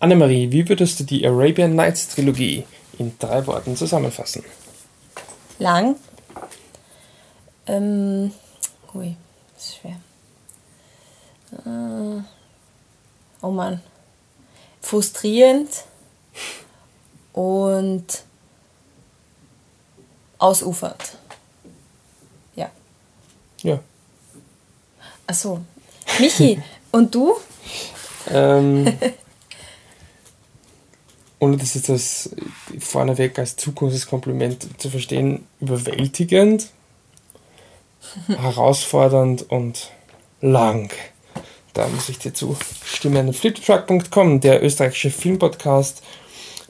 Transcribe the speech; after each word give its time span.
Annemarie, 0.00 0.50
wie 0.50 0.66
würdest 0.66 0.98
du 0.98 1.04
die 1.04 1.26
Arabian 1.26 1.74
Nights 1.74 2.08
Trilogie 2.08 2.64
in 2.98 3.18
drei 3.18 3.46
Worten 3.46 3.76
zusammenfassen? 3.76 4.42
Lang. 5.58 5.96
Ähm, 7.66 8.32
ui, 8.94 9.14
das 9.54 9.64
ist 9.66 9.76
schwer. 9.76 9.96
Äh, 11.66 12.22
oh 13.42 13.50
Mann. 13.50 13.82
Frustrierend 14.80 15.68
und 17.34 18.22
ausufernd. 20.38 21.18
Ja. 22.54 22.70
Ja. 23.62 23.80
Achso. 25.26 25.60
Michi, 26.18 26.62
und 26.90 27.14
du? 27.14 27.36
Ähm, 28.28 28.98
ohne 31.40 31.56
das 31.56 31.74
jetzt 31.74 31.90
als 31.90 32.30
vorneweg 32.78 33.38
als 33.38 33.56
Zukunftskompliment 33.56 34.80
zu 34.80 34.90
verstehen, 34.90 35.46
überwältigend, 35.60 36.68
herausfordernd 38.28 39.50
und 39.50 39.90
lang. 40.40 40.92
Da 41.72 41.88
muss 41.88 42.08
ich 42.08 42.18
dir 42.18 42.34
zustimmen. 42.34 43.32
Fliptruck.com, 43.32 44.40
der 44.40 44.62
österreichische 44.62 45.10
Filmpodcast. 45.10 46.02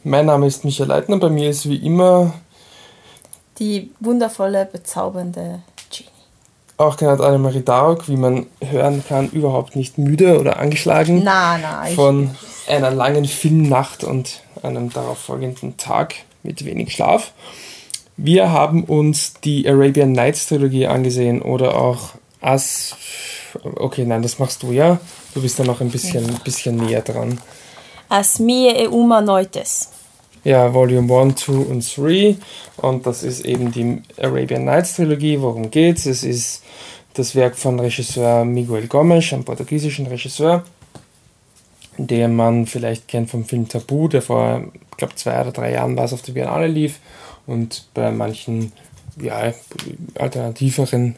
Mein 0.05 0.27
Name 0.27 0.47
ist 0.47 0.65
Michael 0.65 0.89
Leitner, 0.89 1.19
bei 1.19 1.29
mir 1.29 1.51
ist 1.51 1.69
wie 1.69 1.77
immer 1.77 2.33
die 3.61 3.91
wundervolle, 4.01 4.65
bezaubernde. 4.65 5.61
Auch 6.81 6.97
genannt 6.97 7.21
Annemarie 7.21 7.61
Darok, 7.61 8.09
wie 8.09 8.17
man 8.17 8.47
hören 8.65 9.05
kann, 9.07 9.29
überhaupt 9.29 9.77
nicht 9.77 9.99
müde 9.99 10.41
oder 10.41 10.59
angeschlagen. 10.59 11.21
Na, 11.23 11.59
na, 11.59 11.85
von 11.95 12.31
einer 12.67 12.91
langen 12.91 13.27
Filmnacht 13.27 14.03
und 14.03 14.41
einem 14.63 14.91
darauffolgenden 14.91 15.77
Tag 15.77 16.15
mit 16.43 16.65
wenig 16.65 16.95
Schlaf. 16.95 17.33
Wir 18.17 18.51
haben 18.51 18.85
uns 18.85 19.35
die 19.45 19.69
Arabian 19.69 20.13
Nights 20.13 20.47
Trilogie 20.47 20.87
angesehen 20.87 21.43
oder 21.43 21.77
auch 21.77 22.13
As. 22.41 22.97
Okay, 23.63 24.07
nein, 24.07 24.23
das 24.23 24.39
machst 24.39 24.63
du 24.63 24.73
ja. 24.73 24.99
Du 25.35 25.43
bist 25.43 25.59
da 25.59 25.65
noch 25.65 25.83
ein 25.83 25.91
bisschen, 25.91 26.25
bisschen 26.45 26.77
näher 26.77 27.03
dran. 27.03 27.39
As 28.09 28.39
mie 28.39 28.69
e 28.69 28.87
uma 28.87 29.21
noites. 29.21 29.91
Ja, 30.43 30.73
Volume 30.73 31.21
1, 31.21 31.37
2 31.37 31.53
und 31.53 31.97
3. 31.97 32.37
Und 32.79 33.07
das 33.07 33.23
ist 33.23 33.45
eben 33.45 33.73
die 33.73 34.03
Arabian 34.17 34.65
Nights 34.65 34.97
Trilogie. 34.97 35.41
Worum 35.41 35.71
geht's? 35.71 36.07
Es 36.07 36.25
ist 36.25 36.63
das 37.15 37.35
Werk 37.35 37.57
von 37.57 37.79
Regisseur 37.79 38.45
Miguel 38.45 38.87
Gomes, 38.87 39.33
einem 39.33 39.45
portugiesischen 39.45 40.07
Regisseur, 40.07 40.65
den 41.99 42.35
man 42.37 42.67
vielleicht 42.67 43.09
kennt 43.09 43.31
vom 43.31 43.45
Film 43.45 43.69
Tabu, 43.69 44.09
der 44.09 44.23
vor, 44.23 44.65
ich 44.93 44.97
glaube, 44.97 45.17
zwei 45.17 45.41
oder 45.41 45.53
drei 45.53 45.73
Jahren 45.73 45.97
war 45.97 46.05
es 46.05 46.13
auf 46.13 46.23
der 46.23 46.33
Biennale 46.33 46.69
lief 46.69 47.01
und 47.47 47.89
bei 47.95 48.11
manchen 48.11 48.73
ja, 49.21 49.53
alternativeren 50.15 51.17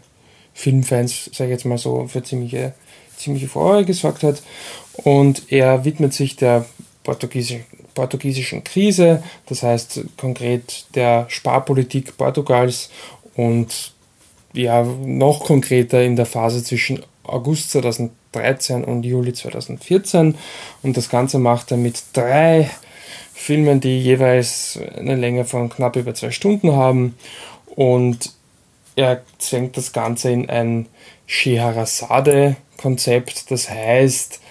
Filmfans, 0.55 1.31
sage 1.33 1.51
ich 1.51 1.57
jetzt 1.57 1.65
mal 1.65 1.79
so, 1.79 2.07
für 2.09 2.23
ziemliche, 2.23 2.73
ziemliche 3.17 3.49
Furore 3.49 3.85
gesorgt 3.85 4.23
hat. 4.23 4.43
Und 5.05 5.53
er 5.53 5.85
widmet 5.85 6.13
sich 6.13 6.37
der 6.37 6.67
portugiesischen, 7.05 7.65
portugiesischen 7.95 8.65
Krise, 8.65 9.23
das 9.47 9.63
heißt 9.63 10.01
konkret 10.17 10.87
der 10.95 11.27
Sparpolitik 11.29 12.17
Portugals 12.17 12.91
und 13.35 13.93
ja, 14.53 14.83
noch 14.83 15.45
konkreter 15.45 16.03
in 16.03 16.17
der 16.17 16.27
Phase 16.27 16.63
zwischen 16.63 17.03
August 17.25 17.71
2013 17.71 18.85
und 18.85 19.05
Juli 19.05 19.33
2014. 19.33 20.37
Und 20.83 20.97
das 20.97 21.09
Ganze 21.09 21.39
macht 21.39 21.71
er 21.71 21.79
mit 21.79 22.03
drei 22.13 22.71
Filmen, 23.33 23.81
die 23.81 24.01
jeweils 24.01 24.79
eine 24.97 25.17
Länge 25.17 25.45
von 25.45 25.71
knapp 25.71 25.97
über 25.97 26.15
zwei 26.15 26.31
Stunden 26.31 26.77
haben. 26.77 27.17
Und 27.75 28.33
er 28.95 29.23
zwängt 29.39 29.77
das 29.77 29.93
Ganze 29.93 30.31
in 30.31 30.49
ein 30.51 30.87
Scheherazade-Konzept. 31.27 33.51
Das 33.51 33.69
heißt, 33.71 34.42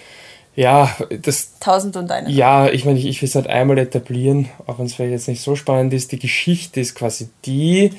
ja, 0.54 0.94
das. 1.22 1.58
Tausend 1.60 1.96
und 1.96 2.10
eine. 2.10 2.30
Ja, 2.30 2.68
ich 2.68 2.84
meine, 2.84 2.98
ich, 2.98 3.06
ich 3.06 3.22
will 3.22 3.28
es 3.28 3.34
halt 3.34 3.46
einmal 3.46 3.78
etablieren, 3.78 4.48
auch 4.66 4.78
wenn 4.78 4.86
es 4.86 4.94
vielleicht 4.94 5.12
jetzt 5.12 5.28
nicht 5.28 5.42
so 5.42 5.56
spannend 5.56 5.94
ist. 5.94 6.12
Die 6.12 6.18
Geschichte 6.18 6.80
ist 6.80 6.94
quasi 6.94 7.28
die, 7.44 7.92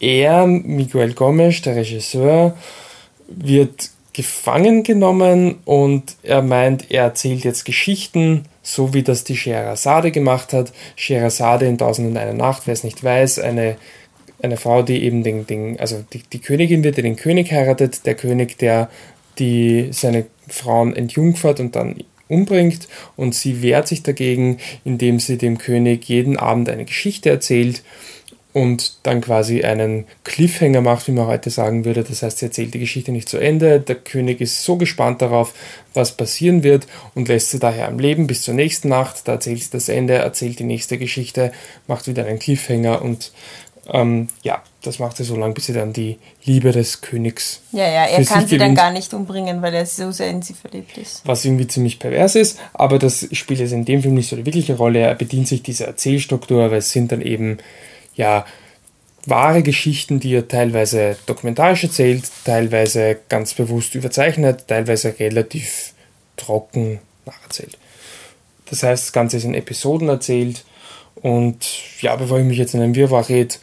er, 0.00 0.46
Miguel 0.46 1.12
Gomes, 1.12 1.62
der 1.62 1.76
Regisseur, 1.76 2.56
wird 3.28 3.90
gefangen 4.14 4.82
genommen 4.84 5.56
und 5.64 6.16
er 6.22 6.40
meint, 6.40 6.90
er 6.90 7.02
erzählt 7.02 7.44
jetzt 7.44 7.64
Geschichten, 7.64 8.44
so 8.62 8.94
wie 8.94 9.02
das 9.02 9.24
die 9.24 9.36
Scheherazade 9.36 10.10
gemacht 10.10 10.52
hat. 10.52 10.72
Scheherazade 10.96 11.66
in 11.66 11.76
Tausend 11.78 12.08
und 12.08 12.16
eine 12.16 12.34
Nacht, 12.34 12.62
wer 12.66 12.72
es 12.72 12.84
nicht 12.84 13.02
weiß, 13.02 13.40
eine, 13.40 13.76
eine 14.40 14.56
Frau, 14.56 14.82
die 14.82 15.02
eben 15.02 15.22
den, 15.22 15.46
den 15.46 15.78
also 15.80 16.02
die, 16.12 16.22
die 16.22 16.38
Königin 16.38 16.84
wird, 16.84 16.96
die 16.96 17.02
den 17.02 17.16
König 17.16 17.50
heiratet, 17.52 18.06
der 18.06 18.14
König, 18.14 18.56
der 18.58 18.88
die 19.38 19.88
seine 19.90 20.26
Frauen 20.48 20.94
entjungfert 20.94 21.60
und 21.60 21.76
dann 21.76 21.96
umbringt 22.28 22.88
und 23.16 23.34
sie 23.34 23.62
wehrt 23.62 23.88
sich 23.88 24.02
dagegen, 24.02 24.58
indem 24.84 25.20
sie 25.20 25.38
dem 25.38 25.58
König 25.58 26.08
jeden 26.08 26.36
Abend 26.36 26.68
eine 26.68 26.84
Geschichte 26.84 27.30
erzählt 27.30 27.82
und 28.54 28.98
dann 29.02 29.20
quasi 29.20 29.64
einen 29.64 30.04
Cliffhanger 30.22 30.80
macht, 30.80 31.08
wie 31.08 31.12
man 31.12 31.26
heute 31.26 31.50
sagen 31.50 31.84
würde. 31.84 32.04
Das 32.04 32.22
heißt, 32.22 32.38
sie 32.38 32.46
erzählt 32.46 32.72
die 32.72 32.78
Geschichte 32.78 33.10
nicht 33.10 33.28
zu 33.28 33.36
Ende. 33.36 33.80
Der 33.80 33.96
König 33.96 34.40
ist 34.40 34.62
so 34.62 34.76
gespannt 34.76 35.20
darauf, 35.20 35.52
was 35.92 36.16
passieren 36.16 36.62
wird 36.62 36.86
und 37.16 37.26
lässt 37.26 37.50
sie 37.50 37.58
daher 37.58 37.88
am 37.88 37.98
Leben 37.98 38.28
bis 38.28 38.42
zur 38.42 38.54
nächsten 38.54 38.88
Nacht. 38.88 39.26
Da 39.26 39.32
erzählt 39.32 39.60
sie 39.60 39.70
das 39.72 39.88
Ende, 39.88 40.14
erzählt 40.14 40.60
die 40.60 40.64
nächste 40.64 40.98
Geschichte, 40.98 41.50
macht 41.88 42.06
wieder 42.06 42.26
einen 42.26 42.38
Cliffhanger 42.38 43.02
und 43.02 43.32
ähm, 43.92 44.28
ja, 44.42 44.62
das 44.82 44.98
macht 44.98 45.16
sie 45.16 45.24
so 45.24 45.36
lange, 45.36 45.54
bis 45.54 45.66
sie 45.66 45.72
dann 45.72 45.92
die 45.92 46.18
Liebe 46.44 46.72
des 46.72 47.00
Königs. 47.00 47.60
Ja, 47.72 47.84
ja, 47.84 48.04
er 48.06 48.24
kann 48.24 48.40
sie 48.40 48.56
gewinnt, 48.56 48.62
dann 48.62 48.74
gar 48.74 48.92
nicht 48.92 49.12
umbringen, 49.12 49.62
weil 49.62 49.74
er 49.74 49.86
so 49.86 50.10
sehr 50.10 50.30
in 50.30 50.42
sie 50.42 50.54
verliebt 50.54 50.96
ist. 50.96 51.22
Was 51.24 51.44
irgendwie 51.44 51.66
ziemlich 51.66 51.98
pervers 51.98 52.34
ist, 52.34 52.58
aber 52.72 52.98
das 52.98 53.28
spielt 53.32 53.60
jetzt 53.60 53.72
in 53.72 53.84
dem 53.84 54.02
Film 54.02 54.14
nicht 54.14 54.28
so 54.28 54.36
eine 54.36 54.46
wirkliche 54.46 54.76
Rolle. 54.76 55.00
Er 55.00 55.14
bedient 55.14 55.48
sich 55.48 55.62
dieser 55.62 55.86
Erzählstruktur, 55.86 56.70
weil 56.70 56.78
es 56.78 56.90
sind 56.90 57.12
dann 57.12 57.20
eben, 57.20 57.58
ja, 58.14 58.46
wahre 59.26 59.62
Geschichten, 59.62 60.20
die 60.20 60.34
er 60.34 60.48
teilweise 60.48 61.16
dokumentarisch 61.26 61.84
erzählt, 61.84 62.30
teilweise 62.44 63.18
ganz 63.28 63.54
bewusst 63.54 63.94
überzeichnet, 63.94 64.68
teilweise 64.68 65.18
relativ 65.18 65.94
trocken 66.36 67.00
nacherzählt. 67.24 67.78
Das 68.68 68.82
heißt, 68.82 69.04
das 69.04 69.12
Ganze 69.12 69.36
ist 69.38 69.44
in 69.44 69.54
Episoden 69.54 70.08
erzählt 70.08 70.64
und 71.24 71.56
ja, 72.02 72.14
bevor 72.16 72.38
ich 72.38 72.44
mich 72.44 72.58
jetzt 72.58 72.74
in 72.74 72.82
einem 72.82 72.94
Wirrwarr 72.94 73.30
rede, 73.30 73.54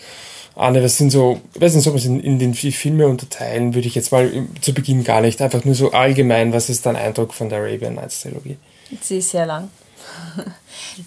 Anne, 0.56 0.82
das 0.82 0.98
sind 0.98 1.12
so, 1.12 1.40
nicht, 1.60 1.88
ob 1.88 1.94
wir 1.94 1.96
es 1.96 2.06
in, 2.06 2.20
in 2.20 2.40
den 2.40 2.56
Filme 2.56 3.08
unterteilen, 3.08 3.76
würde 3.76 3.88
ich 3.88 3.94
jetzt 3.94 4.12
mal 4.12 4.32
zu 4.62 4.74
Beginn 4.74 5.04
gar 5.04 5.22
nicht. 5.22 5.40
Einfach 5.44 5.64
nur 5.64 5.76
so 5.76 5.92
allgemein, 5.92 6.54
was 6.54 6.72
ist 6.72 6.88
dein 6.88 6.96
Eindruck 6.96 7.36
von 7.36 7.50
der 7.50 7.60
Arabian 7.60 7.94
Nights 7.94 8.22
Trilogie? 8.22 8.58
Sie 9.00 9.20
ist 9.20 9.30
sehr 9.30 9.46
lang. 9.46 9.70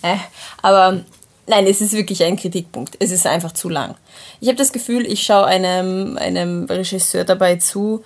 Äh, 0.02 0.16
aber 0.62 1.00
nein, 1.46 1.66
es 1.66 1.80
ist 1.80 1.92
wirklich 1.92 2.22
ein 2.22 2.36
Kritikpunkt. 2.36 2.96
Es 3.00 3.10
ist 3.10 3.26
einfach 3.26 3.52
zu 3.52 3.68
lang. 3.68 3.96
Ich 4.40 4.48
habe 4.48 4.56
das 4.56 4.72
Gefühl, 4.72 5.04
ich 5.04 5.22
schaue 5.24 5.44
einem, 5.44 6.16
einem 6.16 6.64
Regisseur 6.64 7.24
dabei 7.24 7.56
zu, 7.56 8.02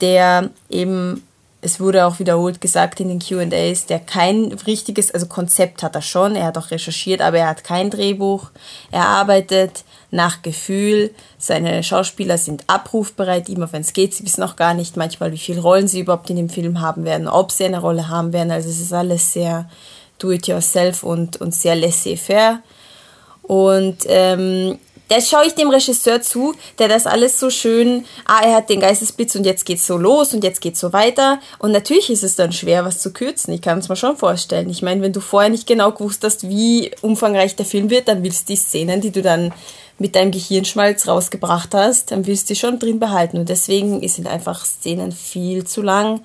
der 0.00 0.50
eben 0.68 1.22
es 1.64 1.80
wurde 1.80 2.04
auch 2.04 2.18
wiederholt 2.18 2.60
gesagt 2.60 3.00
in 3.00 3.08
den 3.08 3.20
QAs, 3.20 3.86
der 3.86 3.98
kein 3.98 4.52
richtiges, 4.66 5.10
also 5.10 5.26
Konzept 5.26 5.82
hat 5.82 5.94
er 5.94 6.02
schon, 6.02 6.36
er 6.36 6.46
hat 6.46 6.58
auch 6.58 6.70
recherchiert, 6.70 7.22
aber 7.22 7.38
er 7.38 7.48
hat 7.48 7.64
kein 7.64 7.88
Drehbuch. 7.88 8.50
Er 8.90 9.08
arbeitet 9.08 9.84
nach 10.10 10.42
Gefühl, 10.42 11.10
seine 11.38 11.82
Schauspieler 11.82 12.36
sind 12.36 12.64
abrufbereit, 12.66 13.48
immer 13.48 13.72
wenn 13.72 13.80
es 13.80 13.94
geht. 13.94 14.12
Sie 14.12 14.24
wissen 14.24 14.42
auch 14.42 14.56
gar 14.56 14.74
nicht 14.74 14.98
manchmal, 14.98 15.32
wie 15.32 15.38
viele 15.38 15.62
Rollen 15.62 15.88
sie 15.88 16.00
überhaupt 16.00 16.28
in 16.28 16.36
dem 16.36 16.50
Film 16.50 16.82
haben 16.82 17.06
werden, 17.06 17.28
ob 17.28 17.50
sie 17.50 17.64
eine 17.64 17.80
Rolle 17.80 18.08
haben 18.08 18.34
werden. 18.34 18.50
Also 18.50 18.68
es 18.68 18.80
ist 18.80 18.92
alles 18.92 19.32
sehr 19.32 19.66
do-it-yourself 20.18 21.02
und, 21.02 21.40
und 21.40 21.54
sehr 21.54 21.76
laissez-faire. 21.76 22.60
Und 23.42 24.04
ähm, 24.06 24.78
das 25.08 25.28
schaue 25.28 25.46
ich 25.46 25.54
dem 25.54 25.68
Regisseur 25.68 26.22
zu, 26.22 26.54
der 26.78 26.88
das 26.88 27.06
alles 27.06 27.38
so 27.38 27.50
schön, 27.50 28.04
ah, 28.24 28.40
er 28.42 28.54
hat 28.56 28.70
den 28.70 28.80
Geistesblitz 28.80 29.34
und 29.34 29.44
jetzt 29.44 29.66
geht's 29.66 29.86
so 29.86 29.98
los 29.98 30.32
und 30.32 30.42
jetzt 30.42 30.60
geht's 30.60 30.80
so 30.80 30.92
weiter. 30.92 31.40
Und 31.58 31.72
natürlich 31.72 32.08
ist 32.08 32.24
es 32.24 32.36
dann 32.36 32.52
schwer, 32.52 32.84
was 32.84 33.00
zu 33.00 33.12
kürzen. 33.12 33.52
Ich 33.52 33.60
kann 33.60 33.78
es 33.78 33.88
mir 33.88 33.96
schon 33.96 34.16
vorstellen. 34.16 34.70
Ich 34.70 34.82
meine, 34.82 35.02
wenn 35.02 35.12
du 35.12 35.20
vorher 35.20 35.50
nicht 35.50 35.66
genau 35.66 35.92
gewusst 35.92 36.24
hast, 36.24 36.48
wie 36.48 36.90
umfangreich 37.02 37.54
der 37.54 37.66
Film 37.66 37.90
wird, 37.90 38.08
dann 38.08 38.22
willst 38.22 38.48
du 38.48 38.54
die 38.54 38.58
Szenen, 38.58 39.02
die 39.02 39.10
du 39.10 39.20
dann 39.20 39.52
mit 39.98 40.16
deinem 40.16 40.30
Gehirnschmalz 40.30 41.06
rausgebracht 41.06 41.74
hast, 41.74 42.10
dann 42.10 42.26
willst 42.26 42.48
du 42.48 42.54
die 42.54 42.60
schon 42.60 42.78
drin 42.78 42.98
behalten. 42.98 43.36
Und 43.36 43.50
deswegen 43.50 44.06
sind 44.08 44.26
einfach 44.26 44.64
Szenen 44.64 45.12
viel 45.12 45.64
zu 45.64 45.82
lang. 45.82 46.22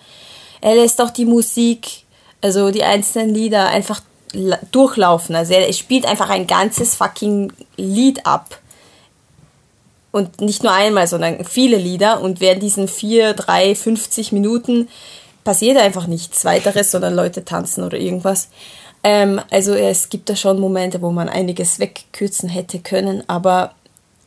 Er 0.61 0.75
lässt 0.75 1.01
auch 1.01 1.11
die 1.11 1.25
Musik, 1.25 2.05
also 2.41 2.71
die 2.71 2.83
einzelnen 2.83 3.33
Lieder 3.33 3.67
einfach 3.67 4.01
durchlaufen. 4.71 5.35
Also 5.35 5.53
er 5.53 5.71
spielt 5.73 6.05
einfach 6.05 6.29
ein 6.29 6.47
ganzes 6.47 6.95
fucking 6.95 7.51
Lied 7.75 8.25
ab 8.25 8.59
und 10.11 10.41
nicht 10.41 10.63
nur 10.63 10.73
einmal, 10.73 11.07
sondern 11.07 11.43
viele 11.45 11.77
Lieder 11.77 12.21
und 12.21 12.41
während 12.41 12.63
diesen 12.63 12.87
vier, 12.87 13.33
drei, 13.33 13.75
50 13.75 14.31
Minuten 14.31 14.89
passiert 15.43 15.77
einfach 15.77 16.07
nichts 16.07 16.45
weiteres, 16.45 16.91
sondern 16.91 17.15
Leute 17.15 17.45
tanzen 17.45 17.83
oder 17.83 17.97
irgendwas. 17.97 18.49
Ähm, 19.03 19.41
also 19.49 19.73
es 19.73 20.09
gibt 20.09 20.29
da 20.29 20.35
schon 20.35 20.59
Momente, 20.59 21.01
wo 21.01 21.11
man 21.11 21.29
einiges 21.29 21.79
wegkürzen 21.79 22.49
hätte 22.49 22.79
können, 22.79 23.23
aber 23.27 23.73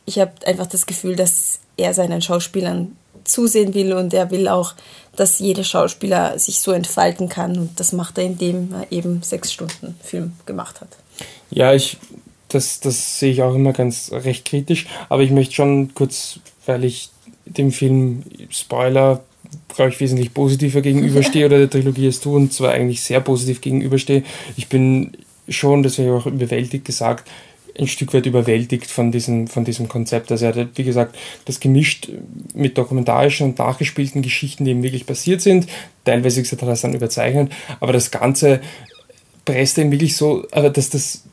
ich 0.05 0.19
habe 0.19 0.31
einfach 0.45 0.67
das 0.67 0.85
Gefühl, 0.85 1.15
dass 1.15 1.59
er 1.77 1.93
seinen 1.93 2.21
Schauspielern 2.21 2.95
zusehen 3.23 3.73
will 3.73 3.93
und 3.93 4.13
er 4.13 4.31
will 4.31 4.47
auch, 4.47 4.73
dass 5.15 5.39
jeder 5.39 5.63
Schauspieler 5.63 6.37
sich 6.39 6.59
so 6.59 6.71
entfalten 6.71 7.29
kann 7.29 7.57
und 7.57 7.79
das 7.79 7.93
macht 7.93 8.17
er, 8.17 8.25
indem 8.25 8.73
er 8.73 8.91
eben 8.91 9.21
sechs 9.23 9.53
Stunden 9.53 9.95
Film 10.03 10.33
gemacht 10.45 10.81
hat. 10.81 10.89
Ja, 11.51 11.73
ich, 11.73 11.97
das, 12.53 12.79
das 12.79 13.19
sehe 13.19 13.31
ich 13.31 13.41
auch 13.41 13.55
immer 13.55 13.73
ganz 13.73 14.11
recht 14.11 14.45
kritisch, 14.45 14.87
aber 15.09 15.23
ich 15.23 15.31
möchte 15.31 15.55
schon 15.55 15.93
kurz, 15.93 16.39
weil 16.65 16.83
ich 16.83 17.09
dem 17.45 17.71
Film 17.71 18.23
Spoiler 18.49 19.23
glaube 19.75 19.91
ich, 19.91 19.99
wesentlich 19.99 20.33
positiver 20.33 20.81
gegenüberstehe 20.81 21.45
oder 21.47 21.57
der 21.57 21.69
Trilogie 21.69 22.07
als 22.07 22.19
du 22.21 22.35
und 22.35 22.53
zwar 22.53 22.71
eigentlich 22.71 23.01
sehr 23.01 23.19
positiv 23.19 23.61
gegenüberstehe. 23.61 24.23
Ich 24.55 24.67
bin 24.67 25.11
schon, 25.47 25.83
das 25.83 25.97
habe 25.97 26.07
ich 26.07 26.13
auch 26.13 26.25
überwältigt 26.25 26.85
gesagt, 26.85 27.29
ein 27.77 27.87
Stück 27.87 28.13
weit 28.13 28.27
überwältigt 28.27 28.89
von 28.89 29.11
diesem, 29.11 29.47
von 29.47 29.65
diesem 29.65 29.87
Konzept. 29.87 30.31
Also 30.31 30.45
er 30.45 30.55
hat, 30.55 30.69
wie 30.75 30.83
gesagt, 30.83 31.17
das 31.45 31.59
gemischt 31.59 32.07
mit 32.53 32.77
dokumentarischen 32.77 33.47
und 33.47 33.57
nachgespielten 33.57 34.21
Geschichten, 34.21 34.65
die 34.65 34.71
ihm 34.71 34.83
wirklich 34.83 35.07
passiert 35.07 35.41
sind. 35.41 35.67
Teilweise 36.05 36.43
gesagt, 36.43 36.61
hat 36.61 36.69
er 36.69 36.73
es 36.73 36.81
dann 36.81 36.93
überzeichnet, 36.93 37.51
aber 37.79 37.93
das 37.93 38.11
Ganze 38.11 38.61
presst 39.43 39.77
ihm 39.79 39.91
wirklich 39.91 40.15
so, 40.15 40.45
also 40.51 40.69
dass 40.69 40.91
das 40.91 41.23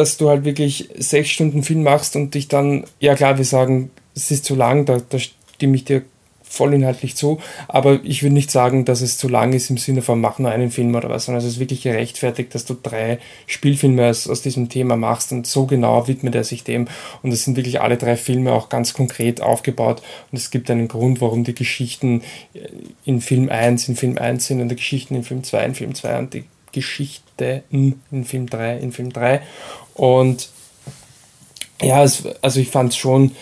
dass 0.00 0.16
du 0.16 0.30
halt 0.30 0.44
wirklich 0.44 0.88
sechs 0.98 1.28
Stunden 1.28 1.62
Film 1.62 1.82
machst 1.82 2.16
und 2.16 2.34
dich 2.34 2.48
dann, 2.48 2.84
ja 3.00 3.14
klar, 3.14 3.36
wir 3.36 3.44
sagen, 3.44 3.90
es 4.14 4.30
ist 4.30 4.46
zu 4.46 4.54
lang, 4.54 4.86
da, 4.86 5.00
da 5.06 5.18
stimme 5.18 5.76
ich 5.76 5.84
dir 5.84 6.02
vollinhaltlich 6.42 7.14
zu, 7.14 7.38
aber 7.68 8.00
ich 8.02 8.22
würde 8.22 8.34
nicht 8.34 8.50
sagen, 8.50 8.84
dass 8.84 9.02
es 9.02 9.18
zu 9.18 9.28
lang 9.28 9.52
ist 9.52 9.70
im 9.70 9.76
Sinne 9.76 10.02
von 10.02 10.20
mach 10.20 10.40
nur 10.40 10.50
einen 10.50 10.70
Film 10.72 10.94
oder 10.94 11.08
was, 11.08 11.26
sondern 11.26 11.44
es 11.44 11.48
ist 11.48 11.60
wirklich 11.60 11.82
gerechtfertigt, 11.82 12.54
dass 12.54 12.64
du 12.64 12.74
drei 12.82 13.20
Spielfilme 13.46 14.08
aus, 14.08 14.26
aus 14.26 14.42
diesem 14.42 14.68
Thema 14.68 14.96
machst 14.96 15.30
und 15.30 15.46
so 15.46 15.66
genau 15.66 16.08
widmet 16.08 16.34
er 16.34 16.42
sich 16.42 16.64
dem. 16.64 16.88
Und 17.22 17.30
es 17.30 17.44
sind 17.44 17.56
wirklich 17.56 17.80
alle 17.82 17.98
drei 17.98 18.16
Filme 18.16 18.52
auch 18.52 18.68
ganz 18.68 18.94
konkret 18.94 19.40
aufgebaut 19.40 20.02
und 20.32 20.38
es 20.38 20.50
gibt 20.50 20.70
einen 20.70 20.88
Grund, 20.88 21.20
warum 21.20 21.44
die 21.44 21.54
Geschichten 21.54 22.22
in 23.04 23.20
Film 23.20 23.48
1 23.48 23.88
in 23.88 23.96
Film 23.96 24.18
1 24.18 24.46
sind 24.46 24.60
und 24.60 24.70
die 24.70 24.76
Geschichten 24.76 25.14
in 25.14 25.22
Film 25.22 25.44
2 25.44 25.64
in 25.66 25.74
Film 25.74 25.94
2 25.94 26.18
und 26.18 26.34
die 26.34 26.44
Geschichte 27.40 27.62
in 28.10 28.24
Film 28.24 28.48
3 28.48 28.78
in 28.78 28.92
Film 28.92 29.12
3 29.12 29.40
und 29.94 30.48
ja, 31.82 32.04
es, 32.04 32.24
also 32.42 32.60
ich 32.60 32.68
fand 32.68 32.92
es 32.92 32.96
schon 32.96 33.32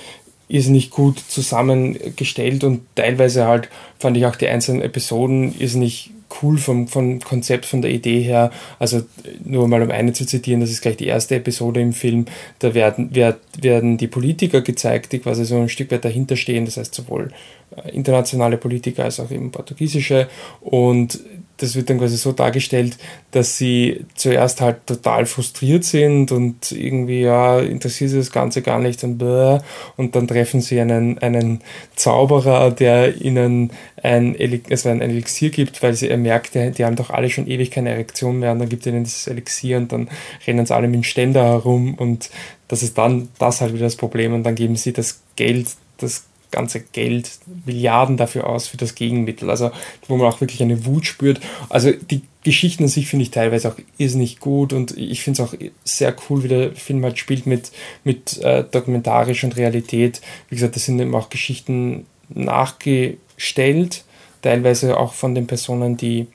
irrsinnig 0.48 0.90
gut 0.90 1.18
zusammengestellt 1.18 2.64
und 2.64 2.82
teilweise 2.94 3.46
halt 3.46 3.68
fand 3.98 4.16
ich 4.16 4.26
auch 4.26 4.36
die 4.36 4.48
einzelnen 4.48 4.80
Episoden 4.80 5.54
irrsinnig 5.58 6.10
cool 6.42 6.58
vom, 6.58 6.88
vom 6.88 7.20
Konzept, 7.20 7.66
von 7.66 7.82
der 7.82 7.90
Idee 7.90 8.20
her. 8.20 8.50
Also 8.78 9.02
nur 9.44 9.66
mal 9.66 9.82
um 9.82 9.90
eine 9.90 10.12
zu 10.12 10.26
zitieren, 10.26 10.60
das 10.60 10.70
ist 10.70 10.82
gleich 10.82 10.96
die 10.96 11.06
erste 11.06 11.36
Episode 11.36 11.80
im 11.80 11.92
Film, 11.92 12.26
da 12.58 12.74
werden, 12.74 13.14
werd, 13.14 13.38
werden 13.60 13.96
die 13.96 14.08
Politiker 14.08 14.60
gezeigt, 14.60 15.12
die 15.12 15.18
quasi 15.18 15.44
so 15.44 15.56
ein 15.56 15.68
Stück 15.68 15.90
weit 15.90 16.04
dahinter 16.04 16.36
stehen, 16.36 16.64
das 16.64 16.76
heißt 16.76 16.94
sowohl 16.94 17.30
äh, 17.76 17.90
internationale 17.90 18.56
Politiker 18.56 19.04
als 19.04 19.20
auch 19.20 19.30
eben 19.30 19.50
portugiesische. 19.50 20.28
Und 20.60 21.18
das 21.58 21.74
wird 21.74 21.90
dann 21.90 21.98
quasi 21.98 22.16
so 22.16 22.32
dargestellt, 22.32 22.96
dass 23.32 23.58
sie 23.58 24.04
zuerst 24.14 24.60
halt 24.60 24.86
total 24.86 25.26
frustriert 25.26 25.84
sind 25.84 26.32
und 26.32 26.72
irgendwie, 26.72 27.22
ja, 27.22 27.58
interessiert 27.58 28.10
sie 28.10 28.16
das 28.16 28.32
Ganze 28.32 28.62
gar 28.62 28.78
nicht 28.78 29.04
und 29.04 29.18
bläh. 29.18 29.58
und 29.96 30.14
dann 30.14 30.28
treffen 30.28 30.60
sie 30.60 30.80
einen, 30.80 31.18
einen 31.18 31.60
Zauberer, 31.96 32.70
der 32.70 33.20
ihnen 33.20 33.72
ein, 34.02 34.36
also 34.70 34.88
ein 34.88 35.00
Elixier 35.00 35.50
gibt, 35.50 35.82
weil 35.82 35.94
sie 35.94 36.08
er 36.08 36.16
merkt, 36.16 36.54
die, 36.54 36.84
haben 36.84 36.96
doch 36.96 37.10
alle 37.10 37.28
schon 37.28 37.48
ewig 37.48 37.70
keine 37.70 37.90
Erektion 37.90 38.38
mehr 38.38 38.52
und 38.52 38.60
dann 38.60 38.68
gibt 38.68 38.86
er 38.86 38.92
ihnen 38.92 39.04
dieses 39.04 39.26
Elixier 39.26 39.78
und 39.78 39.92
dann 39.92 40.08
rennen 40.46 40.64
sie 40.64 40.74
alle 40.74 40.86
mit 40.86 40.96
dem 40.96 41.04
Ständer 41.04 41.44
herum 41.44 41.94
und 41.94 42.30
das 42.68 42.82
ist 42.82 42.96
dann 42.96 43.28
das 43.38 43.60
halt 43.60 43.74
wieder 43.74 43.86
das 43.86 43.96
Problem 43.96 44.32
und 44.32 44.44
dann 44.44 44.54
geben 44.54 44.76
sie 44.76 44.92
das 44.92 45.20
Geld, 45.36 45.68
das 45.98 46.24
ganze 46.50 46.80
Geld, 46.80 47.30
Milliarden 47.66 48.16
dafür 48.16 48.46
aus 48.46 48.68
für 48.68 48.76
das 48.76 48.94
Gegenmittel. 48.94 49.50
Also 49.50 49.70
wo 50.06 50.16
man 50.16 50.26
auch 50.26 50.40
wirklich 50.40 50.62
eine 50.62 50.84
Wut 50.86 51.06
spürt. 51.06 51.40
Also 51.68 51.92
die 51.92 52.22
Geschichten 52.44 52.84
an 52.84 52.88
sich 52.88 53.08
finde 53.08 53.24
ich 53.24 53.30
teilweise 53.30 53.68
auch 53.68 53.76
irrsinnig 53.98 54.40
gut 54.40 54.72
und 54.72 54.96
ich 54.96 55.22
finde 55.22 55.42
es 55.42 55.48
auch 55.48 55.54
sehr 55.84 56.14
cool, 56.28 56.44
wie 56.44 56.48
der 56.48 56.72
Film 56.72 57.04
halt 57.04 57.18
spielt 57.18 57.46
mit, 57.46 57.72
mit 58.04 58.38
äh, 58.38 58.64
dokumentarisch 58.64 59.44
und 59.44 59.56
Realität. 59.56 60.20
Wie 60.48 60.54
gesagt, 60.54 60.76
das 60.76 60.84
sind 60.84 60.98
eben 61.00 61.14
auch 61.14 61.28
Geschichten 61.28 62.06
nachgestellt, 62.28 64.04
teilweise 64.42 64.96
auch 64.96 65.12
von 65.14 65.34
den 65.34 65.46
Personen, 65.46 65.96
die 65.96 66.26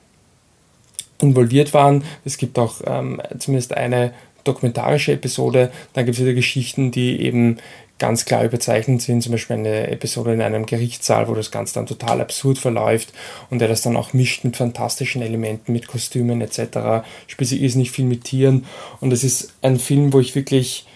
involviert 1.20 1.74
waren. 1.74 2.04
Es 2.24 2.36
gibt 2.36 2.58
auch 2.58 2.80
ähm, 2.86 3.20
zumindest 3.38 3.74
eine 3.76 4.12
dokumentarische 4.44 5.12
Episode. 5.12 5.72
Dann 5.94 6.04
gibt 6.04 6.16
es 6.16 6.22
wieder 6.22 6.34
Geschichten, 6.34 6.90
die 6.90 7.20
eben 7.20 7.58
ganz 8.04 8.26
klar 8.26 8.44
überzeichnet 8.44 9.00
sind, 9.00 9.22
zum 9.22 9.32
Beispiel 9.32 9.56
eine 9.56 9.88
Episode 9.88 10.34
in 10.34 10.42
einem 10.42 10.66
Gerichtssaal, 10.66 11.26
wo 11.26 11.32
das 11.32 11.50
Ganze 11.50 11.72
dann 11.72 11.86
total 11.86 12.20
absurd 12.20 12.58
verläuft 12.58 13.14
und 13.48 13.60
der 13.60 13.68
das 13.68 13.80
dann 13.80 13.96
auch 13.96 14.12
mischt 14.12 14.44
mit 14.44 14.58
fantastischen 14.58 15.22
Elementen, 15.22 15.72
mit 15.72 15.86
Kostümen 15.86 16.42
etc. 16.42 17.06
Spielt 17.26 17.52
ist 17.52 17.76
nicht 17.76 17.92
viel 17.92 18.04
mit 18.04 18.24
Tieren 18.24 18.66
und 19.00 19.10
es 19.10 19.24
ist 19.24 19.54
ein 19.62 19.78
Film, 19.78 20.12
wo 20.12 20.20
ich 20.20 20.34
wirklich, 20.34 20.86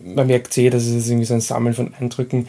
man 0.00 0.28
merkt 0.28 0.52
sehr, 0.52 0.70
dass 0.70 0.84
es 0.84 1.08
irgendwie 1.08 1.26
so 1.26 1.34
ein 1.34 1.40
Sammeln 1.40 1.74
von 1.74 1.92
Eindrücken. 1.92 2.46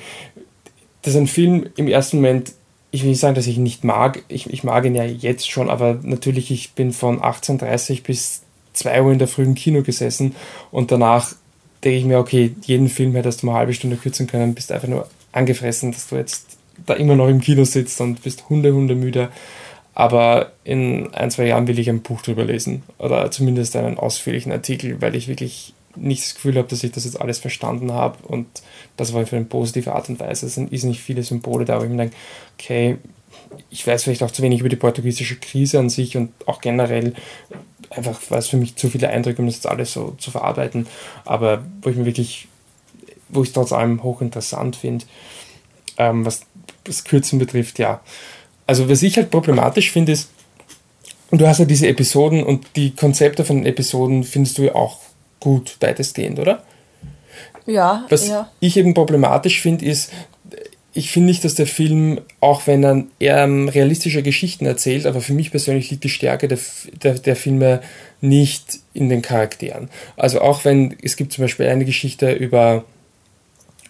Das 1.01 1.15
ist 1.15 1.19
ein 1.19 1.25
Film 1.25 1.67
im 1.75 1.87
ersten 1.87 2.17
Moment, 2.17 2.53
ich 2.91 3.01
will 3.01 3.09
nicht 3.09 3.19
sagen, 3.19 3.33
dass 3.33 3.47
ich 3.47 3.57
ihn 3.57 3.63
nicht 3.63 3.83
mag, 3.83 4.23
ich, 4.27 4.53
ich 4.53 4.63
mag 4.63 4.85
ihn 4.85 4.93
ja 4.93 5.03
jetzt 5.03 5.49
schon, 5.49 5.71
aber 5.71 5.97
natürlich, 6.03 6.51
ich 6.51 6.73
bin 6.73 6.93
von 6.93 7.21
18.30 7.21 8.03
bis 8.03 8.43
2 8.73 9.01
Uhr 9.01 9.11
in 9.13 9.19
der 9.19 9.27
frühen 9.27 9.55
Kino 9.55 9.81
gesessen 9.81 10.35
und 10.69 10.91
danach 10.91 11.33
denke 11.85 11.99
ich 11.99 12.05
mir, 12.05 12.17
okay, 12.17 12.55
jeden 12.63 12.89
Film 12.89 13.13
hättest 13.13 13.41
du 13.41 13.45
mal 13.45 13.53
eine 13.53 13.59
halbe 13.59 13.73
Stunde 13.73 13.95
kürzen 13.95 14.27
können, 14.27 14.55
bist 14.55 14.71
einfach 14.71 14.87
nur 14.87 15.07
angefressen, 15.31 15.91
dass 15.91 16.07
du 16.07 16.15
jetzt 16.15 16.57
da 16.85 16.95
immer 16.95 17.15
noch 17.15 17.29
im 17.29 17.39
Kino 17.39 17.63
sitzt 17.63 18.01
und 18.01 18.23
bist 18.23 18.49
hunde, 18.49 18.73
hunde 18.73 18.95
müde. 18.95 19.29
Aber 19.93 20.51
in 20.65 21.13
ein, 21.13 21.31
zwei 21.31 21.45
Jahren 21.45 21.67
will 21.67 21.79
ich 21.79 21.89
ein 21.89 22.01
Buch 22.01 22.21
drüber 22.21 22.43
lesen 22.43 22.83
oder 22.97 23.31
zumindest 23.31 23.75
einen 23.77 23.97
ausführlichen 23.97 24.51
Artikel, 24.51 25.01
weil 25.01 25.15
ich 25.15 25.29
wirklich 25.29 25.73
nicht 25.95 26.23
das 26.23 26.35
Gefühl 26.35 26.57
habe, 26.57 26.67
dass 26.67 26.83
ich 26.83 26.91
das 26.91 27.05
jetzt 27.05 27.21
alles 27.21 27.39
verstanden 27.39 27.93
habe 27.93 28.17
und 28.27 28.47
das 28.97 29.13
war 29.13 29.25
für 29.25 29.37
eine 29.37 29.45
positive 29.45 29.93
Art 29.93 30.09
und 30.09 30.19
Weise. 30.19 30.47
Es 30.47 30.55
sind 30.55 30.71
nicht 30.71 31.01
viele 31.01 31.23
Symbole 31.23 31.63
da, 31.63 31.79
wo 31.79 31.85
ich 31.85 31.89
mir 31.89 31.97
denke, 31.97 32.15
okay, 32.59 32.97
ich 33.69 33.85
weiß 33.85 34.03
vielleicht 34.03 34.23
auch 34.23 34.31
zu 34.31 34.41
wenig 34.41 34.59
über 34.59 34.69
die 34.69 34.75
portugiesische 34.75 35.37
Krise 35.37 35.79
an 35.79 35.89
sich 35.89 36.17
und 36.17 36.31
auch 36.45 36.59
generell 36.59 37.13
einfach, 37.89 38.19
weil 38.29 38.39
es 38.39 38.47
für 38.47 38.57
mich 38.57 38.75
zu 38.75 38.89
viele 38.89 39.09
Eindrücke, 39.09 39.41
um 39.41 39.47
das 39.47 39.55
jetzt 39.55 39.67
alles 39.67 39.93
so 39.93 40.15
zu 40.17 40.31
verarbeiten, 40.31 40.87
aber 41.25 41.65
wo 41.81 41.89
ich 41.89 41.95
mir 41.95 42.05
wirklich, 42.05 42.47
wo 43.29 43.43
ich 43.43 43.49
es 43.49 43.53
trotz 43.53 43.71
allem 43.71 44.03
hochinteressant 44.03 44.75
finde, 44.75 45.05
ähm, 45.97 46.25
was 46.25 46.41
das 46.83 47.03
Kürzen 47.03 47.39
betrifft, 47.39 47.79
ja. 47.79 48.01
Also 48.67 48.89
was 48.89 49.03
ich 49.03 49.17
halt 49.17 49.31
problematisch 49.31 49.91
finde, 49.91 50.11
ist, 50.11 50.29
und 51.31 51.41
du 51.41 51.47
hast 51.47 51.59
ja 51.59 51.65
diese 51.65 51.87
Episoden 51.87 52.43
und 52.43 52.67
die 52.75 52.95
Konzepte 52.95 53.45
von 53.45 53.57
den 53.57 53.65
Episoden 53.65 54.23
findest 54.23 54.57
du 54.57 54.63
ja 54.63 54.75
auch 54.75 54.99
gut 55.39 55.77
weitestgehend, 55.79 56.39
oder? 56.39 56.63
Ja. 57.65 58.05
Was 58.09 58.27
ja. 58.27 58.49
ich 58.59 58.77
eben 58.77 58.93
problematisch 58.93 59.61
finde, 59.61 59.85
ist, 59.85 60.11
ich 60.97 61.11
finde 61.11 61.27
nicht, 61.27 61.43
dass 61.43 61.55
der 61.55 61.67
Film, 61.67 62.21
auch 62.39 62.67
wenn 62.67 62.83
er 62.83 63.03
eher 63.19 63.45
realistische 63.47 64.23
Geschichten 64.23 64.65
erzählt, 64.65 65.05
aber 65.05 65.19
für 65.19 65.33
mich 65.33 65.51
persönlich 65.51 65.91
liegt 65.91 66.05
die 66.05 66.09
Stärke 66.09 66.47
der, 66.47 66.57
der, 67.03 67.15
der 67.15 67.35
Filme 67.35 67.81
nicht 68.21 68.79
in 68.93 69.09
den 69.09 69.21
Charakteren. 69.21 69.89
Also 70.15 70.39
auch 70.39 70.63
wenn, 70.63 70.95
es 71.03 71.17
gibt 71.17 71.33
zum 71.33 71.43
Beispiel 71.43 71.67
eine 71.67 71.83
Geschichte 71.83 72.31
über, 72.31 72.85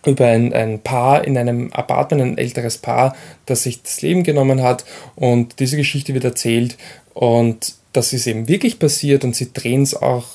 über 0.03 0.25
ein, 0.25 0.51
ein 0.51 0.79
Paar 0.79 1.25
in 1.25 1.37
einem 1.37 1.71
Apartment, 1.73 2.23
ein 2.23 2.37
älteres 2.39 2.79
Paar, 2.79 3.15
das 3.45 3.61
sich 3.61 3.83
das 3.83 4.01
Leben 4.01 4.23
genommen 4.23 4.63
hat 4.63 4.83
und 5.15 5.59
diese 5.59 5.77
Geschichte 5.77 6.15
wird 6.15 6.23
erzählt 6.23 6.75
und 7.13 7.75
das 7.93 8.13
ist 8.13 8.25
eben 8.25 8.47
wirklich 8.47 8.79
passiert 8.79 9.23
und 9.23 9.35
sie 9.35 9.53
drehen 9.53 9.83
es 9.83 9.93
auch 9.93 10.25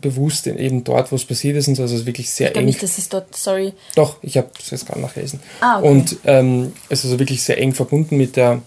bewusst 0.00 0.46
eben 0.46 0.84
dort, 0.84 1.12
wo 1.12 1.16
es 1.16 1.24
passiert 1.24 1.56
ist 1.56 1.68
und 1.68 1.74
so, 1.74 1.82
also 1.82 2.06
wirklich 2.06 2.30
sehr 2.30 2.50
ich 2.50 2.56
eng. 2.56 2.64
nicht, 2.64 2.82
dass 2.82 2.98
es 2.98 3.08
dort, 3.08 3.36
sorry. 3.36 3.72
Doch, 3.94 4.16
ich 4.22 4.36
habe 4.36 4.50
es 4.58 4.70
jetzt 4.70 4.86
gerade 4.86 5.00
nachgelesen. 5.00 5.40
Ah, 5.60 5.78
okay. 5.78 5.88
Und 5.88 6.16
ähm, 6.24 6.72
es 6.88 7.00
ist 7.00 7.06
also 7.06 7.18
wirklich 7.18 7.42
sehr 7.42 7.58
eng 7.58 7.72
verbunden 7.72 8.16
mit 8.16 8.36
der, 8.36 8.62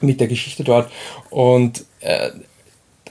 mit 0.00 0.20
der 0.20 0.28
Geschichte 0.28 0.64
dort. 0.64 0.90
Und 1.30 1.84
äh, 2.00 2.30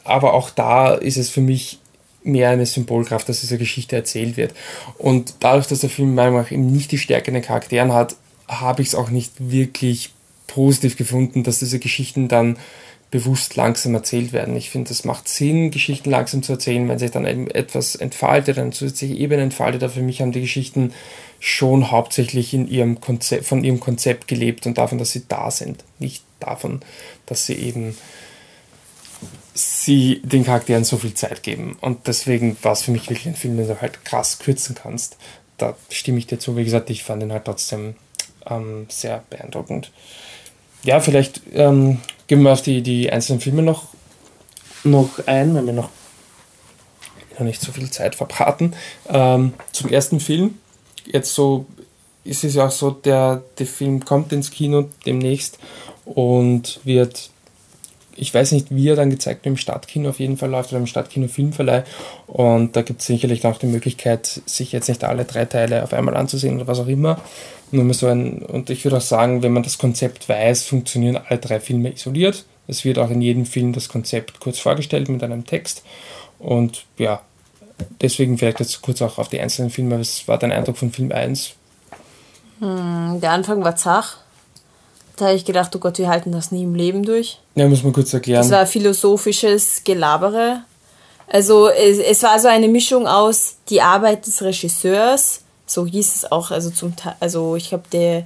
aber 0.04 0.34
auch 0.34 0.50
da 0.50 0.94
ist 0.94 1.18
es 1.18 1.30
für 1.30 1.42
mich 1.42 1.80
mehr 2.24 2.50
eine 2.50 2.66
Symbolkraft, 2.66 3.28
dass 3.28 3.42
diese 3.42 3.58
Geschichte 3.58 3.96
erzählt 3.96 4.38
wird. 4.38 4.54
Und 4.98 5.36
dadurch, 5.40 5.68
dass 5.68 5.80
der 5.80 5.90
Film 5.90 6.16
meiner 6.16 6.32
Meinung 6.32 6.46
nach 6.46 6.52
eben 6.52 6.72
nicht 6.72 6.92
die 6.92 6.98
Stärke 6.98 7.28
in 7.28 7.36
den 7.36 7.44
Charakteren 7.44 7.94
hat, 7.94 8.16
habe 8.48 8.82
ich 8.82 8.90
es 8.90 8.96
auch 8.96 9.10
nicht 9.10 9.34
wirklich 9.40 10.12
positiv 10.48 10.98
gefunden, 10.98 11.44
dass 11.44 11.60
diese 11.60 11.80
Geschichten 11.80 12.28
dann 12.28 12.58
bewusst 13.14 13.56
langsam 13.56 13.94
erzählt 13.94 14.34
werden. 14.34 14.56
Ich 14.56 14.72
finde, 14.72 14.90
es 14.90 15.06
macht 15.06 15.28
Sinn, 15.28 15.70
Geschichten 15.70 16.10
langsam 16.10 16.42
zu 16.42 16.54
erzählen, 16.54 16.90
wenn 16.90 16.98
sich 16.98 17.12
dann 17.12 17.26
etwas 17.26 17.94
entfaltet, 17.94 18.58
eine 18.58 18.72
zusätzliche 18.72 19.14
Ebene 19.14 19.44
entfaltet. 19.44 19.84
Aber 19.84 19.94
für 19.94 20.02
mich 20.02 20.20
haben 20.20 20.32
die 20.32 20.42
Geschichten 20.42 20.94
schon 21.40 21.92
hauptsächlich 21.92 22.56
in 22.56 22.68
ihrem 22.68 23.00
Konzept, 23.02 23.46
von 23.46 23.64
ihrem 23.64 23.80
Konzept 23.80 24.28
gelebt 24.28 24.66
und 24.66 24.80
davon, 24.80 24.98
dass 24.98 25.12
sie 25.12 25.28
da 25.28 25.52
sind. 25.52 25.84
Nicht 26.00 26.24
davon, 26.40 26.82
dass 27.28 27.46
sie 27.46 27.54
eben 27.54 27.96
sie 29.54 30.20
den 30.24 30.44
Charakteren 30.44 30.84
so 30.84 30.98
viel 30.98 31.14
Zeit 31.14 31.44
geben. 31.44 31.78
Und 31.82 32.08
deswegen 32.08 32.58
war 32.64 32.72
es 32.72 32.82
für 32.82 32.90
mich 32.90 33.12
wirklich 33.12 33.28
ein 33.28 33.36
Film, 33.36 33.58
den 33.58 33.68
du 33.68 33.80
halt 33.80 34.04
krass 34.06 34.40
kürzen 34.40 34.74
kannst. 34.74 35.18
Da 35.60 35.78
stimme 35.92 36.18
ich 36.18 36.26
dir 36.26 36.40
zu. 36.40 36.58
Wie 36.58 36.64
gesagt, 36.64 36.90
ich 36.90 37.04
fand 37.04 37.22
ihn 37.22 37.32
halt 37.32 37.46
trotzdem 37.46 37.94
ähm, 38.50 38.88
sehr 38.90 39.24
beeindruckend. 39.30 39.92
Ja, 40.84 41.00
vielleicht 41.00 41.42
ähm, 41.54 42.00
gehen 42.28 42.42
wir 42.42 42.52
auf 42.52 42.62
die, 42.62 42.82
die 42.82 43.12
einzelnen 43.12 43.40
Filme 43.40 43.62
noch, 43.62 43.88
noch 44.84 45.26
ein, 45.26 45.56
weil 45.56 45.66
wir 45.66 45.74
noch, 45.74 45.90
noch 47.38 47.46
nicht 47.46 47.62
so 47.62 47.72
viel 47.72 47.90
Zeit 47.90 48.16
verbraten. 48.16 48.74
Ähm, 49.10 49.54
zum 49.72 49.90
ersten 49.90 50.20
Film. 50.20 50.58
Jetzt 51.06 51.34
so 51.34 51.66
ist 52.24 52.44
es 52.44 52.56
ja 52.56 52.68
auch 52.68 52.72
so, 52.72 52.92
der, 52.92 53.44
der 53.60 53.66
Film 53.66 54.04
kommt 54.04 54.32
ins 54.32 54.52
Kino 54.52 54.90
demnächst 55.06 55.60
und 56.06 56.80
wird 56.84 57.30
ich 58.16 58.34
weiß 58.34 58.52
nicht, 58.52 58.68
wie 58.70 58.90
er 58.90 58.96
dann 58.96 59.10
gezeigt 59.10 59.46
wird, 59.46 59.54
im 59.54 59.58
Stadtkino 59.58 60.10
auf 60.10 60.20
jeden 60.20 60.38
Fall 60.38 60.50
läuft 60.50 60.72
oder 60.72 60.80
im 60.80 60.88
Stadtkino 60.88 61.28
Filmverleih. 61.28 61.84
Und 62.28 62.76
da 62.76 62.82
gibt 62.82 63.02
es 63.02 63.08
sicherlich 63.08 63.46
auch 63.46 63.58
die 63.58 63.68
Möglichkeit, 63.68 64.42
sich 64.46 64.72
jetzt 64.72 64.88
nicht 64.88 65.04
alle 65.04 65.26
drei 65.26 65.46
Teile 65.46 65.84
auf 65.84 65.94
einmal 65.94 66.16
anzusehen 66.16 66.56
oder 66.56 66.68
was 66.68 66.80
auch 66.80 66.88
immer. 66.88 67.20
Nur 67.72 67.92
so 67.94 68.08
ein, 68.08 68.40
und 68.44 68.70
ich 68.70 68.84
würde 68.84 68.98
auch 68.98 69.02
sagen, 69.02 69.42
wenn 69.42 69.54
man 69.54 69.64
das 69.64 69.78
Konzept 69.78 70.30
weiß, 70.30 70.64
funktionieren 70.64 71.18
alle 71.18 71.40
drei 71.40 71.60
Filme 71.60 71.92
isoliert. 71.92 72.46
Es 72.68 72.86
wird 72.86 73.00
auch 73.00 73.10
in 73.10 73.22
jedem 73.22 73.46
Film 73.46 73.74
das 73.74 73.90
Konzept 73.90 74.40
kurz 74.40 74.60
vorgestellt 74.60 75.10
mit 75.10 75.24
einem 75.24 75.46
Text. 75.46 75.84
Und 76.40 76.86
ja, 76.98 77.22
deswegen 78.02 78.38
vielleicht 78.38 78.60
jetzt 78.60 78.82
kurz 78.82 79.02
auch 79.02 79.18
auf 79.18 79.30
die 79.30 79.40
einzelnen 79.40 79.70
Filme. 79.70 80.00
Was 80.00 80.28
war 80.28 80.38
dein 80.38 80.52
Eindruck 80.52 80.78
von 80.78 80.92
Film 80.92 81.12
1? 81.12 81.54
Hm, 82.60 83.20
der 83.22 83.32
Anfang 83.32 83.64
war 83.64 83.76
zach. 83.76 84.23
Da 85.16 85.26
habe 85.26 85.36
ich 85.36 85.46
gedacht, 85.46 85.76
oh 85.76 85.80
Gott, 85.80 85.98
wir 86.00 86.10
halten 86.10 86.32
das 86.32 86.52
nie 86.52 86.64
im 86.64 86.76
Leben 86.76 87.04
durch. 87.04 87.40
Ja, 87.56 87.68
muss 87.68 87.84
man 87.84 87.94
kurz 87.94 88.14
erklären. 88.14 88.42
Das 88.42 88.52
war 88.52 88.66
philosophisches 88.66 89.84
Gelabere. 89.84 90.64
Also 91.28 91.70
es, 91.70 92.00
es 92.00 92.24
war 92.24 92.40
so 92.40 92.48
eine 92.48 92.68
Mischung 92.68 93.08
aus 93.08 93.58
die 93.70 93.82
Arbeit 93.82 94.26
des 94.28 94.42
Regisseurs, 94.42 95.42
so 95.66 95.86
hieß 95.86 96.16
es 96.16 96.32
auch, 96.32 96.52
also 96.52 96.70
zum 96.70 96.94
also 97.20 97.56
ich 97.56 97.74
habe 97.74 97.84
der 97.92 98.26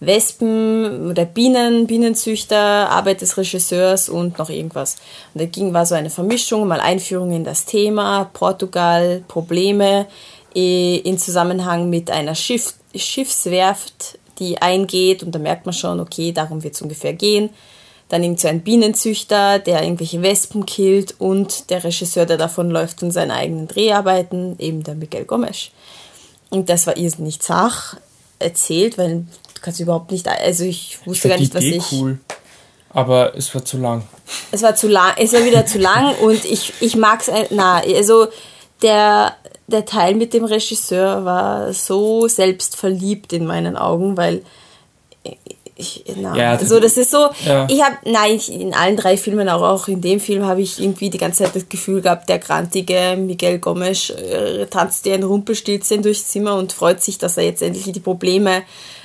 Wespen 0.00 1.10
oder 1.10 1.24
Bienen, 1.24 1.86
Bienenzüchter, 1.86 2.88
Arbeit 2.90 3.20
des 3.20 3.36
Regisseurs 3.36 4.08
und 4.08 4.38
noch 4.38 4.48
irgendwas. 4.48 4.96
Und 5.34 5.42
da 5.42 5.46
ging 5.46 5.72
war 5.74 5.86
so 5.86 5.94
eine 5.94 6.10
Vermischung, 6.10 6.66
mal 6.68 6.80
Einführung 6.80 7.32
in 7.32 7.44
das 7.44 7.64
Thema, 7.64 8.30
Portugal, 8.32 9.22
Probleme 9.26 10.06
eh, 10.54 10.96
in 10.96 11.18
Zusammenhang 11.18 11.90
mit 11.90 12.10
einer 12.10 12.34
Schiff, 12.34 12.74
Schiffswerft, 12.94 14.17
die 14.38 14.60
eingeht 14.60 15.22
und 15.22 15.34
da 15.34 15.38
merkt 15.38 15.66
man 15.66 15.72
schon, 15.72 16.00
okay, 16.00 16.32
darum 16.32 16.62
wird 16.62 16.74
es 16.74 16.82
ungefähr 16.82 17.12
gehen. 17.12 17.50
Dann 18.08 18.22
irgend 18.22 18.40
so 18.40 18.48
ein 18.48 18.62
Bienenzüchter, 18.62 19.58
der 19.58 19.82
irgendwelche 19.82 20.22
Wespen 20.22 20.64
killt 20.64 21.14
und 21.18 21.68
der 21.70 21.84
Regisseur, 21.84 22.24
der 22.24 22.38
davon 22.38 22.70
läuft 22.70 23.02
und 23.02 23.10
seine 23.10 23.34
eigenen 23.34 23.68
Dreharbeiten, 23.68 24.58
eben 24.58 24.82
der 24.82 24.94
Miguel 24.94 25.24
Gomes. 25.24 25.70
Und 26.50 26.70
das 26.70 26.86
war 26.86 26.96
irrsinnig 26.96 27.40
zach 27.40 27.96
erzählt, 28.38 28.96
weil 28.96 29.26
du 29.54 29.60
kannst 29.60 29.80
überhaupt 29.80 30.10
nicht, 30.10 30.26
also 30.26 30.64
ich 30.64 30.98
wusste 31.04 31.28
ich 31.28 31.34
gar 31.34 31.40
nicht, 31.40 31.54
was 31.54 31.64
ich... 31.64 31.92
cool, 31.92 32.18
aber 32.90 33.36
es 33.36 33.54
war 33.54 33.64
zu 33.64 33.76
lang. 33.76 34.04
Es 34.52 34.62
war 34.62 34.74
zu 34.74 34.88
lang, 34.88 35.12
es 35.18 35.32
war 35.32 35.44
wieder 35.44 35.66
zu 35.66 35.78
lang 35.78 36.14
und 36.20 36.44
ich, 36.44 36.72
ich 36.80 36.96
mag 36.96 37.20
es, 37.20 37.30
na, 37.50 37.82
also 37.82 38.28
der, 38.82 39.36
der 39.68 39.84
Teil 39.84 40.14
mit 40.14 40.34
dem 40.34 40.44
Regisseur 40.44 41.24
war 41.24 41.72
so 41.72 42.26
selbstverliebt 42.26 43.32
in 43.32 43.46
meinen 43.46 43.76
Augen, 43.76 44.16
weil 44.16 44.42
ich, 45.76 46.04
na, 46.16 46.36
ja, 46.36 46.52
das, 46.54 46.62
also 46.62 46.80
das 46.80 46.96
ist 46.96 47.12
so, 47.12 47.28
ja. 47.46 47.66
ich 47.70 47.80
habe, 47.82 47.96
nein, 48.04 48.40
in 48.48 48.74
allen 48.74 48.96
drei 48.96 49.16
Filmen, 49.16 49.48
auch, 49.48 49.62
auch 49.62 49.86
in 49.86 50.00
dem 50.00 50.18
Film, 50.18 50.44
habe 50.44 50.60
ich 50.60 50.80
irgendwie 50.80 51.08
die 51.08 51.18
ganze 51.18 51.44
Zeit 51.44 51.54
das 51.54 51.68
Gefühl 51.68 52.00
gehabt, 52.00 52.28
der 52.28 52.40
grantige 52.40 53.16
Miguel 53.16 53.60
Gomes 53.60 54.10
äh, 54.10 54.66
tanzt 54.66 55.04
dir 55.04 55.14
ein 55.14 55.22
Rumpelstilzchen 55.22 56.02
durchs 56.02 56.26
Zimmer 56.26 56.56
und 56.56 56.72
freut 56.72 57.00
sich, 57.00 57.18
dass 57.18 57.36
er 57.36 57.44
jetzt 57.44 57.62
endlich 57.62 57.92
die 57.92 58.00
Probleme 58.00 58.62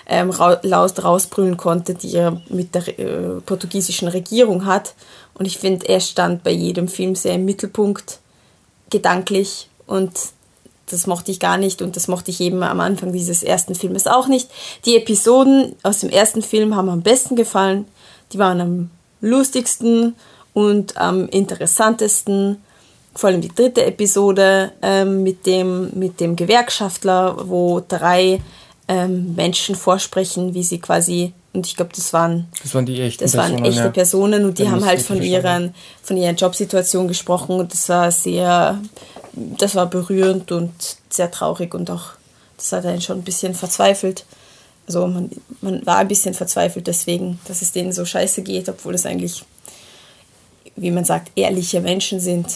ähm, 0.08 0.32
raus, 0.32 0.58
rausbrüllen 1.03 1.58
konnte, 1.58 1.93
die 1.93 2.15
er 2.15 2.41
mit 2.50 2.74
der 2.74 2.88
äh, 2.98 3.41
portugiesischen 3.46 4.08
Regierung 4.08 4.65
hat. 4.65 4.96
Und 5.36 5.46
ich 5.46 5.60
finde, 5.60 5.88
er 5.88 6.00
stand 6.00 6.43
bei 6.43 6.51
jedem 6.51 6.88
Film 6.88 7.13
sehr 7.13 7.36
im 7.36 7.46
Mittelpunkt, 7.46 8.20
gedanklich 8.89 9.70
und 9.86 10.12
das 10.87 11.07
mochte 11.07 11.31
ich 11.31 11.39
gar 11.39 11.57
nicht 11.57 11.81
und 11.81 11.95
das 11.95 12.07
mochte 12.07 12.31
ich 12.31 12.41
eben 12.41 12.61
am 12.63 12.79
Anfang 12.79 13.13
dieses 13.13 13.43
ersten 13.43 13.75
Filmes 13.75 14.07
auch 14.07 14.27
nicht. 14.27 14.49
Die 14.85 14.97
Episoden 14.97 15.75
aus 15.83 15.99
dem 15.99 16.09
ersten 16.09 16.41
Film 16.41 16.75
haben 16.75 16.89
am 16.89 17.01
besten 17.01 17.35
gefallen. 17.35 17.85
Die 18.31 18.39
waren 18.39 18.61
am 18.61 18.89
lustigsten 19.21 20.15
und 20.53 20.97
am 20.97 21.27
interessantesten. 21.29 22.61
Vor 23.15 23.29
allem 23.29 23.41
die 23.41 23.53
dritte 23.53 23.85
Episode 23.85 24.71
ähm, 24.81 25.23
mit, 25.23 25.45
dem, 25.45 25.91
mit 25.93 26.19
dem 26.19 26.35
Gewerkschaftler, 26.35 27.47
wo 27.47 27.81
drei 27.87 28.41
ähm, 28.87 29.35
Menschen 29.35 29.75
vorsprechen, 29.75 30.53
wie 30.53 30.63
sie 30.63 30.79
quasi, 30.79 31.33
und 31.53 31.67
ich 31.67 31.75
glaube, 31.75 31.91
das 31.95 32.13
waren, 32.13 32.48
das 32.62 32.74
waren 32.74 32.86
die 32.86 33.00
echten 33.00 33.24
das 33.24 33.33
Personen, 33.33 33.53
waren 33.57 33.65
echte 33.65 33.83
ja. 33.83 33.89
Personen 33.89 34.45
und 34.45 34.57
die 34.57 34.69
haben 34.69 34.83
halt 34.83 35.01
von, 35.01 35.22
ihren, 35.22 35.74
von 36.01 36.17
ihrer 36.17 36.33
Jobsituation 36.33 37.07
gesprochen 37.07 37.60
und 37.60 37.72
das 37.74 37.89
war 37.89 38.12
sehr 38.12 38.79
das 39.33 39.75
war 39.75 39.88
berührend 39.88 40.51
und 40.51 40.74
sehr 41.10 41.31
traurig 41.31 41.74
und 41.74 41.89
auch, 41.89 42.12
das 42.57 42.72
hat 42.72 42.86
einen 42.86 43.01
schon 43.01 43.19
ein 43.19 43.24
bisschen 43.24 43.55
verzweifelt. 43.55 44.25
Also 44.88 45.07
man, 45.07 45.29
man 45.62 45.86
war 45.86 45.98
ein 45.98 46.07
bisschen 46.07 46.33
verzweifelt 46.33 46.88
deswegen, 46.88 47.39
dass 47.45 47.62
es 47.62 47.72
denen 47.72 47.93
so 47.93 48.05
scheiße 48.05 48.43
geht, 48.43 48.69
obwohl 48.69 48.93
es 48.93 49.05
eigentlich, 49.05 49.43
wie 50.75 50.91
man 50.91 51.05
sagt, 51.05 51.31
ehrliche 51.36 51.81
Menschen 51.81 52.19
sind. 52.19 52.48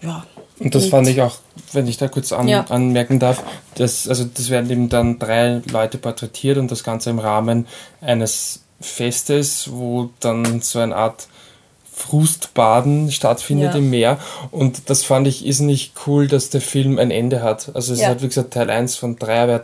Ja. 0.00 0.24
Und 0.58 0.74
das 0.74 0.84
und 0.84 0.90
fand 0.90 1.08
ich 1.08 1.20
auch, 1.20 1.36
wenn 1.72 1.86
ich 1.86 1.96
da 1.96 2.08
kurz 2.08 2.32
an, 2.32 2.48
ja. 2.48 2.64
anmerken 2.68 3.18
darf, 3.18 3.42
dass, 3.74 4.08
also 4.08 4.24
das 4.24 4.50
werden 4.50 4.70
eben 4.70 4.88
dann 4.88 5.18
drei 5.18 5.62
Leute 5.70 5.98
porträtiert 5.98 6.58
und 6.58 6.70
das 6.70 6.84
Ganze 6.84 7.10
im 7.10 7.18
Rahmen 7.18 7.66
eines 8.00 8.60
Festes, 8.80 9.70
wo 9.72 10.10
dann 10.20 10.60
so 10.60 10.78
eine 10.78 10.96
Art 10.96 11.28
Frustbaden 11.92 13.10
stattfindet 13.10 13.72
ja. 13.72 13.78
im 13.78 13.88
Meer. 13.88 14.18
Und 14.50 14.90
das 14.90 15.04
fand 15.04 15.26
ich 15.26 15.46
ist 15.46 15.60
nicht 15.60 15.94
cool, 16.06 16.28
dass 16.28 16.50
der 16.50 16.60
Film 16.60 16.98
ein 16.98 17.10
Ende 17.10 17.42
hat. 17.42 17.74
Also 17.74 17.94
es 17.94 18.00
ja. 18.00 18.08
hat, 18.08 18.22
wie 18.22 18.28
gesagt, 18.28 18.52
Teil 18.52 18.68
1 18.68 18.96
von 18.96 19.16
3 19.16 19.62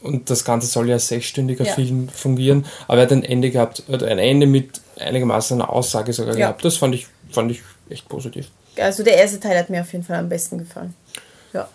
und 0.00 0.30
das 0.30 0.44
Ganze 0.44 0.66
soll 0.68 0.88
ja 0.88 0.94
als 0.94 1.08
sechsstündiger 1.08 1.64
ja. 1.64 1.74
Film 1.74 2.08
fungieren, 2.08 2.64
aber 2.86 2.98
er 2.98 3.02
hat 3.04 3.12
ein 3.12 3.24
Ende 3.24 3.50
gehabt, 3.50 3.82
ein 3.88 4.18
Ende 4.18 4.46
mit 4.46 4.80
einigermaßen 4.98 5.60
einer 5.60 5.70
Aussage 5.70 6.12
sogar 6.12 6.34
gehabt. 6.34 6.64
Das 6.64 6.76
fand 6.76 6.94
ich, 6.94 7.06
fand 7.30 7.50
ich 7.50 7.62
echt 7.90 8.08
positiv. 8.08 8.48
Also 8.78 9.02
der 9.02 9.16
erste 9.16 9.40
Teil 9.40 9.58
hat 9.58 9.70
mir 9.70 9.80
auf 9.80 9.92
jeden 9.92 10.04
Fall 10.04 10.18
am 10.18 10.28
besten 10.28 10.58
gefallen. 10.58 10.94
Ja. 11.52 11.68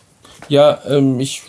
Ja, 0.49 0.81
ähm, 0.87 1.19
ich, 1.19 1.43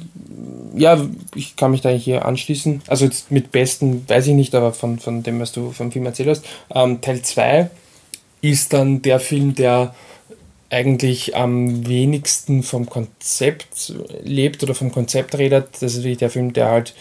ja, 0.77 1.01
ich 1.35 1.57
kann 1.57 1.71
mich 1.71 1.81
da 1.81 1.89
hier 1.89 2.25
anschließen. 2.27 2.83
Also 2.87 3.05
jetzt 3.05 3.31
mit 3.31 3.51
besten 3.51 4.09
weiß 4.09 4.27
ich 4.27 4.35
nicht, 4.35 4.55
aber 4.55 4.73
von, 4.73 4.99
von 4.99 5.23
dem, 5.23 5.41
was 5.41 5.53
du 5.53 5.73
vom 5.73 5.91
Film 5.91 6.07
erzählt 6.07 6.29
hast. 6.29 6.45
Ähm, 6.75 7.01
Teil 7.01 7.23
2 7.23 7.71
ist 8.43 8.73
dann 8.73 9.03
der 9.03 9.19
Film, 9.19 9.55
der 9.55 9.95
eigentlich 10.71 11.37
am 11.37 11.87
wenigsten 11.87 12.63
vom 12.63 12.89
Konzept 12.89 13.93
lebt 14.23 14.63
oder 14.63 14.75
vom 14.75 14.91
Konzept 14.91 15.37
redet. 15.37 15.69
Das 15.75 15.93
ist 15.93 15.97
natürlich 15.99 16.19
der 16.19 16.31
Film, 16.31 16.53
der 16.53 16.69
halt 16.69 16.95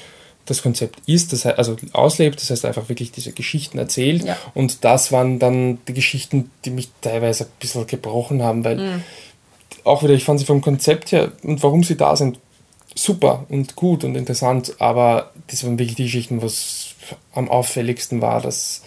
das 0.45 0.61
Konzept 0.61 1.01
ist, 1.05 1.31
das 1.31 1.45
heißt, 1.45 1.57
also 1.57 1.77
auslebt, 1.93 2.41
das 2.41 2.49
heißt 2.49 2.65
einfach 2.65 2.89
wirklich 2.89 3.11
diese 3.11 3.31
Geschichten 3.31 3.77
erzählt. 3.77 4.23
Ja. 4.23 4.37
Und 4.53 4.83
das 4.83 5.11
waren 5.11 5.39
dann 5.39 5.77
die 5.87 5.93
Geschichten, 5.93 6.49
die 6.65 6.71
mich 6.71 6.89
teilweise 7.01 7.45
ein 7.45 7.51
bisschen 7.59 7.87
gebrochen 7.87 8.43
haben, 8.43 8.63
weil 8.65 8.77
mhm. 8.77 9.03
Auch 9.83 10.03
wieder, 10.03 10.13
ich 10.13 10.23
fand 10.23 10.39
sie 10.39 10.45
vom 10.45 10.61
Konzept 10.61 11.11
her 11.11 11.31
und 11.43 11.61
warum 11.63 11.83
sie 11.83 11.97
da 11.97 12.15
sind, 12.15 12.39
super 12.95 13.45
und 13.49 13.75
gut 13.75 14.03
und 14.03 14.15
interessant, 14.15 14.75
aber 14.79 15.31
das 15.47 15.63
waren 15.63 15.79
wirklich 15.79 15.95
die 15.95 16.03
Geschichten, 16.03 16.41
was 16.41 16.95
am 17.33 17.49
auffälligsten 17.49 18.21
war, 18.21 18.41
dass 18.41 18.81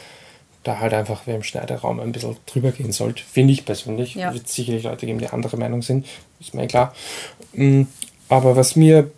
da 0.63 0.79
halt 0.79 0.95
einfach 0.95 1.23
wer 1.27 1.37
im 1.37 1.43
Schneideraum 1.43 2.01
ein 2.01 2.13
bisschen 2.13 2.37
drüber 2.47 2.73
gehen 2.73 2.93
sollte, 2.93 3.23
finde 3.23 3.53
ich 3.53 3.65
persönlich. 3.65 4.15
Ja. 4.15 4.33
Wird 4.33 4.49
sicherlich 4.49 4.85
Leute 4.85 5.07
geben, 5.07 5.19
die 5.19 5.29
andere 5.29 5.57
Meinung 5.57 5.83
sind, 5.83 6.07
ist 6.41 6.55
mir 6.55 6.67
klar. 6.67 6.95
Mm, 7.53 7.83
aber 8.29 8.57
was 8.57 8.75
mir 8.75 9.11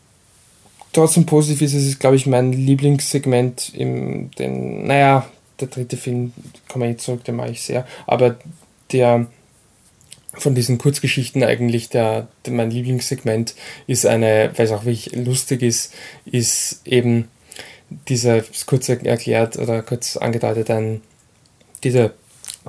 trotzdem 0.92 1.26
positiv 1.26 1.62
ist, 1.62 1.75
ist, 1.75 2.00
glaube 2.00 2.16
ich, 2.16 2.26
mein 2.26 2.52
Lieblingssegment 2.52 3.75
im, 3.75 4.30
den, 4.33 4.87
naja, 4.87 5.26
der 5.61 5.68
dritte 5.68 5.97
Film, 5.97 6.33
komme 6.68 6.90
ich 6.90 6.99
zurück, 6.99 7.25
den 7.25 7.37
mache 7.37 7.50
ich 7.50 7.62
sehr, 7.62 7.87
aber 8.06 8.37
der 8.92 9.26
von 10.38 10.55
diesen 10.55 10.78
Kurzgeschichten 10.78 11.43
eigentlich 11.43 11.88
der, 11.88 12.28
der 12.45 12.52
mein 12.52 12.71
Lieblingssegment 12.71 13.55
ist 13.87 14.07
eine, 14.07 14.52
weil 14.57 14.66
es 14.66 14.73
auch 14.73 14.85
wirklich 14.85 15.14
lustig 15.14 15.62
ist, 15.62 15.95
ist 16.25 16.83
eben 16.87 17.28
dieser, 18.09 18.43
kurz 18.66 18.88
erklärt 18.88 19.57
oder 19.59 19.83
kurz 19.83 20.16
angedeutet, 20.16 20.71
ein 20.71 21.00
diese 21.85 22.14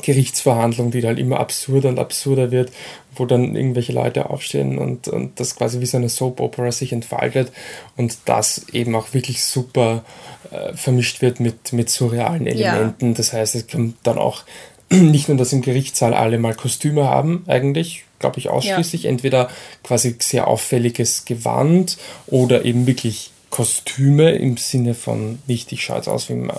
Gerichtsverhandlung, 0.01 0.91
die 0.91 1.03
halt 1.05 1.17
immer 1.17 1.39
absurder 1.39 1.89
und 1.89 1.97
absurder 1.97 2.51
wird, 2.51 2.71
wo 3.15 3.25
dann 3.25 3.55
irgendwelche 3.55 3.93
Leute 3.93 4.29
aufstehen 4.29 4.77
und, 4.77 5.07
und 5.07 5.39
das 5.39 5.55
quasi 5.55 5.81
wie 5.81 5.87
so 5.87 5.97
eine 5.97 6.09
Soap-Opera 6.09 6.71
sich 6.71 6.93
entfaltet 6.93 7.51
und 7.95 8.17
das 8.25 8.67
eben 8.73 8.95
auch 8.95 9.13
wirklich 9.15 9.43
super 9.43 10.03
äh, 10.51 10.73
vermischt 10.73 11.21
wird 11.21 11.39
mit, 11.39 11.73
mit 11.73 11.89
surrealen 11.89 12.45
Elementen. 12.45 13.09
Ja. 13.09 13.13
Das 13.15 13.33
heißt, 13.33 13.55
es 13.55 13.67
kommt 13.67 13.95
dann 14.03 14.19
auch 14.19 14.43
nicht 14.89 15.27
nur, 15.27 15.37
dass 15.37 15.53
im 15.53 15.61
Gerichtssaal 15.61 16.13
alle 16.13 16.37
mal 16.37 16.55
Kostüme 16.55 17.05
haben, 17.05 17.43
eigentlich, 17.47 18.05
glaube 18.19 18.39
ich, 18.39 18.49
ausschließlich. 18.49 19.03
Ja. 19.03 19.09
Entweder 19.09 19.49
quasi 19.83 20.15
sehr 20.19 20.47
auffälliges 20.47 21.25
Gewand 21.25 21.97
oder 22.27 22.65
eben 22.65 22.87
wirklich 22.87 23.31
Kostüme 23.49 24.31
im 24.31 24.57
Sinne 24.57 24.93
von 24.93 25.39
nicht, 25.47 25.71
ich 25.71 25.83
schaue 25.83 25.97
jetzt 25.97 26.09
aus 26.09 26.29
wie 26.29 26.33
in 26.33 26.51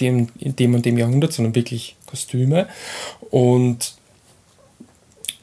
dem, 0.00 0.28
in 0.38 0.56
dem 0.56 0.74
und 0.74 0.86
dem 0.86 0.98
Jahrhundert, 0.98 1.32
sondern 1.32 1.54
wirklich 1.54 1.96
Kostüme. 2.06 2.66
Und 3.30 3.94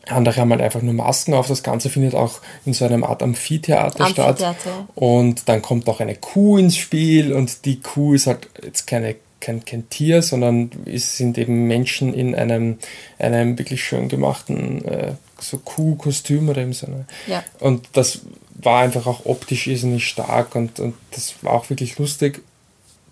andere 0.09 0.39
haben 0.39 0.51
halt 0.51 0.61
einfach 0.61 0.81
nur 0.81 0.93
Masken 0.93 1.33
auf. 1.33 1.47
Das 1.47 1.63
Ganze 1.63 1.89
findet 1.89 2.15
auch 2.15 2.39
in 2.65 2.73
so 2.73 2.85
einem 2.85 3.03
Art 3.03 3.21
Amphitheater, 3.21 4.01
Amphitheater. 4.01 4.55
statt. 4.55 4.87
Und 4.95 5.49
dann 5.49 5.61
kommt 5.61 5.87
auch 5.89 5.99
eine 5.99 6.15
Kuh 6.15 6.57
ins 6.57 6.77
Spiel 6.77 7.33
und 7.33 7.65
die 7.65 7.79
Kuh 7.81 8.13
ist 8.13 8.27
halt 8.27 8.49
jetzt 8.63 8.87
keine, 8.87 9.15
kein, 9.39 9.63
kein 9.65 9.89
Tier, 9.89 10.21
sondern 10.21 10.71
es 10.85 11.17
sind 11.17 11.37
eben 11.37 11.67
Menschen 11.67 12.13
in 12.13 12.35
einem, 12.35 12.77
einem 13.19 13.57
wirklich 13.57 13.83
schön 13.83 14.09
gemachten 14.09 14.83
äh, 14.85 15.13
so 15.39 15.57
Kuhkostüm 15.57 16.49
oder 16.49 16.61
eben 16.61 16.73
so 16.73 16.87
eine. 16.87 17.05
Ja. 17.27 17.43
Und 17.59 17.87
das 17.93 18.21
war 18.55 18.81
einfach 18.81 19.05
auch 19.05 19.25
optisch 19.25 19.67
irrsinnig 19.67 20.07
stark 20.07 20.55
und, 20.55 20.79
und 20.79 20.95
das 21.11 21.35
war 21.41 21.53
auch 21.53 21.69
wirklich 21.69 21.97
lustig. 21.97 22.41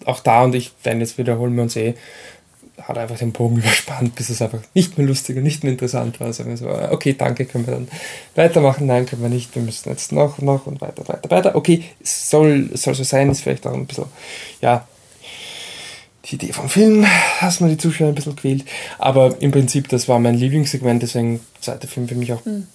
Auch 0.06 0.20
da, 0.20 0.44
und 0.44 0.56
ich, 0.56 0.72
wenn 0.84 1.00
jetzt 1.00 1.18
wiederholen 1.18 1.56
wir 1.56 1.64
uns 1.64 1.76
eh, 1.76 1.96
hat 2.82 2.98
einfach 2.98 3.18
den 3.18 3.32
Bogen 3.32 3.58
überspannt, 3.58 4.16
bis 4.16 4.30
es 4.30 4.42
einfach 4.42 4.62
nicht 4.74 4.98
mehr 4.98 5.08
lustig 5.08 5.38
und 5.38 5.44
nicht 5.44 5.64
mehr 5.64 5.74
interessant 5.74 6.20
war. 6.20 6.28
Also 6.28 6.44
so, 6.56 6.70
okay, 6.70 7.14
danke, 7.18 7.46
können 7.46 7.66
wir 7.66 7.74
dann 7.74 7.88
weitermachen? 8.36 8.88
Nein, 8.88 9.06
können 9.06 9.22
wir 9.22 9.30
nicht. 9.30 9.56
Wir 9.56 9.62
müssen 9.62 9.90
jetzt 9.90 10.12
noch, 10.12 10.40
noch 10.40 10.66
und 10.68 10.82
weiter, 10.82 11.08
weiter, 11.08 11.30
weiter. 11.30 11.56
Okay, 11.56 11.84
soll, 12.04 12.70
soll 12.74 12.96
so 12.96 13.04
sein, 13.04 13.30
ist 13.30 13.42
vielleicht 13.42 13.66
auch 13.66 13.74
ein 13.74 13.86
bisschen, 13.86 14.06
ja, 14.62 14.88
die 16.26 16.36
Idee 16.36 16.54
vom 16.54 16.70
Film, 16.70 17.06
dass 17.42 17.60
man 17.60 17.70
die 17.70 17.78
Zuschauer 17.78 18.10
ein 18.10 18.16
bisschen 18.16 18.36
quält. 18.36 18.66
Aber 18.98 19.36
im 19.40 19.52
Prinzip, 19.52 19.90
das 19.90 20.08
war 20.08 20.20
mein 20.20 20.36
Lieblingssegment, 20.36 21.02
deswegen 21.02 21.40
zweiter 21.62 21.88
Film 21.88 22.08
für 22.08 22.16
mich 22.16 22.34
auch 22.34 22.44
mhm. 22.46 22.68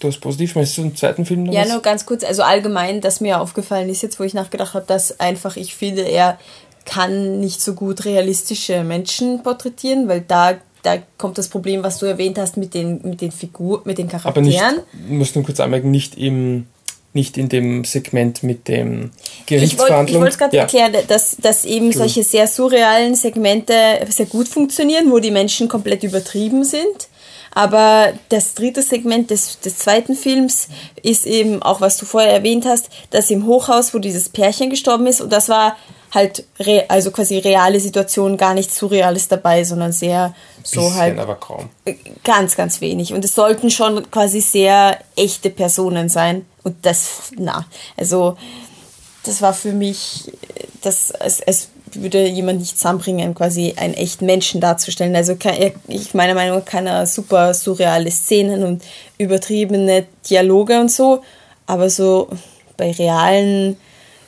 Du 0.00 0.08
hast 0.08 0.18
positiv, 0.20 0.54
meinst 0.54 0.78
du 0.78 0.82
einen 0.82 0.96
zweiten 0.96 1.26
Film 1.26 1.44
noch? 1.44 1.52
Ja, 1.52 1.60
was? 1.60 1.68
nur 1.68 1.82
ganz 1.82 2.06
kurz. 2.06 2.24
Also 2.24 2.42
allgemein, 2.42 3.02
dass 3.02 3.20
mir 3.20 3.38
aufgefallen 3.38 3.90
ist, 3.90 4.02
jetzt 4.02 4.18
wo 4.18 4.24
ich 4.24 4.32
nachgedacht 4.32 4.72
habe, 4.72 4.86
dass 4.86 5.20
einfach, 5.20 5.56
ich 5.56 5.74
finde, 5.74 6.02
er 6.02 6.38
kann 6.86 7.38
nicht 7.40 7.60
so 7.60 7.74
gut 7.74 8.06
realistische 8.06 8.82
Menschen 8.82 9.42
porträtieren, 9.42 10.08
weil 10.08 10.22
da, 10.22 10.54
da 10.82 10.96
kommt 11.18 11.36
das 11.36 11.48
Problem, 11.48 11.82
was 11.82 11.98
du 11.98 12.06
erwähnt 12.06 12.38
hast 12.38 12.56
mit 12.56 12.72
den, 12.72 13.02
mit 13.02 13.20
den 13.20 13.30
Figuren, 13.30 13.82
mit 13.84 13.98
den 13.98 14.08
Charakteren. 14.08 14.58
Aber 14.58 14.72
nicht, 14.72 15.10
muss 15.10 15.34
nur 15.34 15.44
kurz 15.44 15.60
anmerken, 15.60 15.90
nicht 15.90 16.16
im 16.16 16.66
nicht 17.12 17.36
in 17.36 17.48
dem 17.48 17.84
Segment 17.84 18.42
mit 18.42 18.68
dem 18.68 19.10
Gerichtsverhandlung. 19.46 20.06
Ich 20.08 20.20
wollte 20.20 20.32
es 20.32 20.38
gerade 20.38 20.56
erklären, 20.56 20.94
dass, 21.08 21.36
dass 21.36 21.64
eben 21.64 21.92
solche 21.92 22.22
sehr 22.22 22.46
surrealen 22.46 23.14
Segmente 23.16 23.74
sehr 24.08 24.26
gut 24.26 24.48
funktionieren, 24.48 25.10
wo 25.10 25.18
die 25.18 25.32
Menschen 25.32 25.68
komplett 25.68 26.04
übertrieben 26.04 26.62
sind. 26.64 27.08
Aber 27.52 28.12
das 28.28 28.54
dritte 28.54 28.80
Segment 28.80 29.30
des, 29.30 29.58
des 29.58 29.78
zweiten 29.78 30.14
Films 30.14 30.68
ist 31.02 31.26
eben 31.26 31.62
auch, 31.62 31.80
was 31.80 31.96
du 31.96 32.06
vorher 32.06 32.32
erwähnt 32.32 32.64
hast, 32.64 32.90
dass 33.10 33.30
im 33.30 33.44
Hochhaus, 33.44 33.92
wo 33.92 33.98
dieses 33.98 34.28
Pärchen 34.28 34.70
gestorben 34.70 35.08
ist, 35.08 35.20
und 35.20 35.32
das 35.32 35.48
war 35.48 35.76
halt 36.12 36.44
re 36.58 36.84
also 36.88 37.10
quasi 37.10 37.38
reale 37.38 37.80
Situation, 37.80 38.36
gar 38.36 38.54
nichts 38.54 38.76
Surreales 38.76 39.28
dabei, 39.28 39.64
sondern 39.64 39.92
sehr 39.92 40.34
so 40.62 40.80
Bisschen, 40.80 40.96
halt. 40.96 41.18
aber 41.18 41.36
kaum. 41.36 41.68
Äh, 41.84 41.94
ganz, 42.24 42.56
ganz 42.56 42.80
wenig. 42.80 43.12
Und 43.12 43.24
es 43.24 43.34
sollten 43.34 43.70
schon 43.70 44.10
quasi 44.10 44.40
sehr 44.40 44.98
echte 45.16 45.50
Personen 45.50 46.08
sein. 46.08 46.46
Und 46.62 46.84
das, 46.84 47.32
na, 47.36 47.66
also 47.96 48.36
das 49.24 49.42
war 49.42 49.54
für 49.54 49.72
mich, 49.72 50.32
das, 50.82 51.10
es, 51.20 51.40
es 51.40 51.68
würde 51.94 52.26
jemand 52.26 52.60
nicht 52.60 52.76
zusammenbringen, 52.76 53.34
quasi 53.34 53.74
einen 53.76 53.94
echten 53.94 54.26
Menschen 54.26 54.60
darzustellen. 54.60 55.14
Also 55.16 55.36
kann, 55.36 55.54
ich 55.88 56.14
meiner 56.14 56.34
Meinung 56.34 56.58
nach 56.58 56.64
kann 56.64 56.86
er 56.86 57.06
super 57.06 57.54
surreale 57.54 58.10
Szenen 58.10 58.64
und 58.64 58.82
übertriebene 59.18 60.06
Dialoge 60.28 60.80
und 60.80 60.90
so, 60.90 61.22
aber 61.66 61.90
so 61.90 62.28
bei 62.76 62.92
realen 62.92 63.76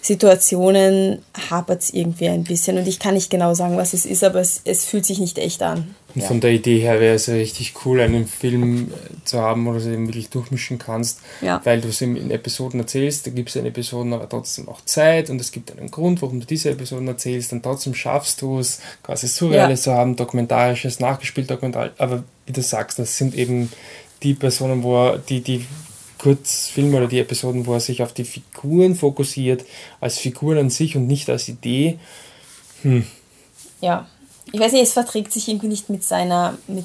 Situationen 0.04 1.22
hapert 1.48 1.80
es 1.80 1.94
irgendwie 1.94 2.28
ein 2.28 2.42
bisschen 2.42 2.76
und 2.76 2.88
ich 2.88 2.98
kann 2.98 3.14
nicht 3.14 3.30
genau 3.30 3.54
sagen, 3.54 3.76
was 3.76 3.92
es 3.92 4.04
ist, 4.04 4.24
aber 4.24 4.40
es, 4.40 4.60
es 4.64 4.84
fühlt 4.84 5.06
sich 5.06 5.20
nicht 5.20 5.38
echt 5.38 5.62
an. 5.62 5.94
Und 6.12 6.22
ja. 6.22 6.26
von 6.26 6.40
der 6.40 6.50
Idee 6.50 6.80
her 6.80 6.98
wäre 6.98 7.14
es 7.14 7.26
ja 7.26 7.34
richtig 7.34 7.74
cool, 7.84 8.00
einen 8.00 8.26
Film 8.26 8.88
äh, 8.88 9.24
zu 9.24 9.40
haben, 9.40 9.64
wo 9.64 9.70
du 9.70 9.78
es 9.78 9.86
eben 9.86 10.08
wirklich 10.08 10.28
durchmischen 10.28 10.78
kannst, 10.78 11.20
ja. 11.40 11.60
weil 11.62 11.80
du 11.80 11.88
es 11.88 12.00
in 12.00 12.32
Episoden 12.32 12.80
erzählst, 12.80 13.28
da 13.28 13.30
gibt 13.30 13.50
es 13.50 13.56
in 13.56 13.64
Episoden 13.64 14.12
aber 14.12 14.28
trotzdem 14.28 14.68
auch 14.68 14.80
Zeit 14.84 15.30
und 15.30 15.40
es 15.40 15.52
gibt 15.52 15.70
einen 15.78 15.92
Grund, 15.92 16.20
warum 16.20 16.40
du 16.40 16.46
diese 16.46 16.70
Episoden 16.70 17.06
erzählst, 17.06 17.52
dann 17.52 17.62
trotzdem 17.62 17.94
schaffst 17.94 18.42
du 18.42 18.58
es, 18.58 18.80
quasi 19.04 19.28
Surreales 19.28 19.84
ja. 19.84 19.92
zu 19.92 19.98
haben, 19.98 20.16
dokumentarisches, 20.16 20.98
nachgespielt 20.98 21.48
dokumentar, 21.48 21.90
aber 21.98 22.24
wie 22.46 22.52
du 22.52 22.60
sagst, 22.60 22.98
das 22.98 23.16
sind 23.16 23.36
eben 23.36 23.70
die 24.24 24.34
Personen, 24.34 24.82
wo 24.82 25.16
die, 25.28 25.42
die 25.42 25.64
Kurzfilme 26.22 26.98
oder 26.98 27.08
die 27.08 27.18
Episoden, 27.18 27.66
wo 27.66 27.74
er 27.74 27.80
sich 27.80 28.02
auf 28.02 28.12
die 28.12 28.24
Figuren 28.24 28.94
fokussiert, 28.94 29.64
als 30.00 30.18
Figuren 30.18 30.58
an 30.58 30.70
sich 30.70 30.96
und 30.96 31.08
nicht 31.08 31.28
als 31.28 31.48
Idee. 31.48 31.98
Hm. 32.82 33.04
Ja, 33.80 34.06
ich 34.52 34.60
weiß 34.60 34.72
nicht, 34.72 34.82
es 34.82 34.92
verträgt 34.92 35.32
sich 35.32 35.48
irgendwie 35.48 35.66
nicht 35.66 35.90
mit 35.90 36.04
seiner, 36.04 36.56
mit, 36.68 36.84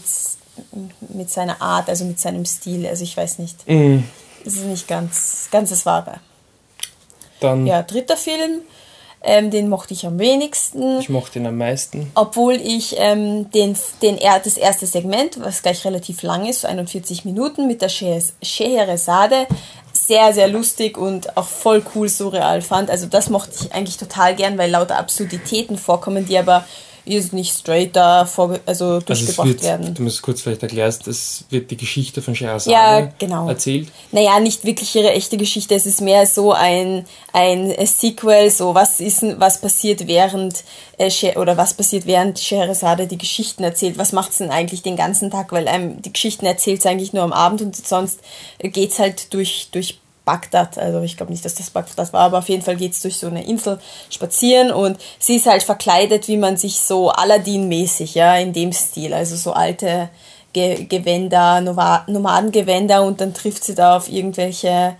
mit 1.13 1.29
seiner 1.29 1.61
Art, 1.61 1.87
also 1.87 2.05
mit 2.05 2.19
seinem 2.19 2.45
Stil. 2.45 2.87
Also 2.87 3.03
ich 3.03 3.15
weiß 3.15 3.37
nicht. 3.37 3.67
Mhm. 3.67 4.05
Es 4.43 4.55
ist 4.55 4.65
nicht 4.65 4.87
ganz, 4.87 5.49
ganz 5.51 5.69
das 5.69 5.85
Wahre. 5.85 6.19
Dann. 7.39 7.67
Ja, 7.67 7.83
dritter 7.83 8.17
Film. 8.17 8.61
Ähm, 9.23 9.49
den 9.49 9.67
mochte 9.67 9.93
ich 9.93 10.05
am 10.05 10.19
wenigsten. 10.19 10.99
Ich 10.99 11.09
mochte 11.09 11.39
ihn 11.39 11.47
am 11.47 11.57
meisten. 11.57 12.11
Obwohl 12.13 12.53
ich 12.53 12.95
ähm, 12.97 13.49
den, 13.51 13.75
den, 14.01 14.17
das 14.43 14.57
erste 14.57 14.85
Segment, 14.85 15.39
was 15.43 15.63
gleich 15.63 15.83
relativ 15.85 16.21
lang 16.21 16.45
ist, 16.45 16.61
so 16.61 16.67
41 16.67 17.25
Minuten, 17.25 17.67
mit 17.67 17.81
der 17.81 17.89
Scheheresade 17.89 19.47
sehr, 19.91 20.33
sehr 20.33 20.47
lustig 20.47 20.97
und 20.97 21.35
auch 21.35 21.47
voll 21.47 21.83
cool 21.95 22.07
surreal 22.07 22.61
fand. 22.61 22.89
Also 22.89 23.07
das 23.07 23.29
mochte 23.29 23.53
ich 23.59 23.73
eigentlich 23.73 23.97
total 23.97 24.35
gern, 24.35 24.57
weil 24.57 24.71
lauter 24.71 24.97
Absurditäten 24.97 25.77
vorkommen, 25.77 26.25
die 26.25 26.37
aber 26.37 26.65
ist 27.15 27.33
nicht 27.33 27.53
straight 27.53 27.95
da 27.95 28.25
vor, 28.25 28.59
also 28.65 28.99
durchgebracht 28.99 29.39
also 29.39 29.45
wird, 29.45 29.63
werden. 29.63 29.93
Du 29.93 30.03
musst 30.03 30.21
kurz 30.21 30.41
vielleicht 30.41 30.63
erklären, 30.63 30.93
es 31.05 31.45
wird 31.49 31.71
die 31.71 31.77
Geschichte 31.77 32.21
von 32.21 32.35
Scheherazade 32.35 32.73
ja, 32.73 33.09
genau. 33.17 33.47
erzählt. 33.47 33.89
Naja, 34.11 34.39
nicht 34.39 34.65
wirklich 34.65 34.95
ihre 34.95 35.11
echte 35.11 35.37
Geschichte, 35.37 35.75
es 35.75 35.85
ist 35.85 36.01
mehr 36.01 36.25
so 36.25 36.51
ein, 36.51 37.05
ein 37.33 37.73
Sequel, 37.85 38.49
so 38.49 38.75
was 38.75 38.99
ist 38.99 39.23
was 39.39 39.61
passiert 39.61 40.07
während 40.07 40.63
äh, 40.97 41.37
oder 41.37 41.57
was 41.57 41.73
passiert 41.73 42.05
während 42.05 42.39
Scheherazade 42.39 43.07
die 43.07 43.17
Geschichten 43.17 43.63
erzählt, 43.63 43.97
was 43.97 44.11
macht 44.11 44.33
sie 44.33 44.43
denn 44.43 44.51
eigentlich 44.51 44.81
den 44.81 44.95
ganzen 44.95 45.31
Tag, 45.31 45.51
weil 45.51 45.67
einem 45.67 46.01
die 46.01 46.13
Geschichten 46.13 46.45
erzählt 46.45 46.81
sie 46.81 46.89
eigentlich 46.89 47.13
nur 47.13 47.23
am 47.23 47.33
Abend 47.33 47.61
und 47.61 47.75
sonst 47.75 48.19
geht 48.59 48.91
es 48.91 48.99
halt 48.99 49.33
durch, 49.33 49.69
durch 49.71 49.99
Bagdad. 50.27 50.77
Also 50.77 51.01
ich 51.01 51.15
glaube 51.15 51.31
nicht, 51.31 51.45
dass 51.45 51.55
das 51.55 51.69
Bagdad 51.69 52.11
war, 52.11 52.25
aber 52.25 52.39
auf 52.39 52.49
jeden 52.49 52.61
Fall 52.61 52.75
geht 52.75 52.91
es 52.91 53.01
durch 53.01 53.17
so 53.17 53.27
eine 53.27 53.47
Insel 53.47 53.79
spazieren 54.09 54.71
und 54.71 54.97
sie 55.19 55.37
ist 55.37 55.47
halt 55.47 55.63
verkleidet, 55.63 56.27
wie 56.27 56.35
man 56.35 56.57
sich 56.57 56.81
so 56.81 57.09
Aladdin-mäßig, 57.09 58.13
ja, 58.13 58.35
in 58.35 58.51
dem 58.51 58.73
Stil. 58.73 59.13
Also 59.13 59.37
so 59.37 59.53
alte 59.53 60.09
Ge 60.51 60.83
Gewänder, 60.83 61.61
Nomadengewänder 61.61 63.03
und 63.03 63.21
dann 63.21 63.33
trifft 63.33 63.63
sie 63.63 63.73
da 63.73 63.95
auf 63.95 64.09
irgendwelche 64.09 64.97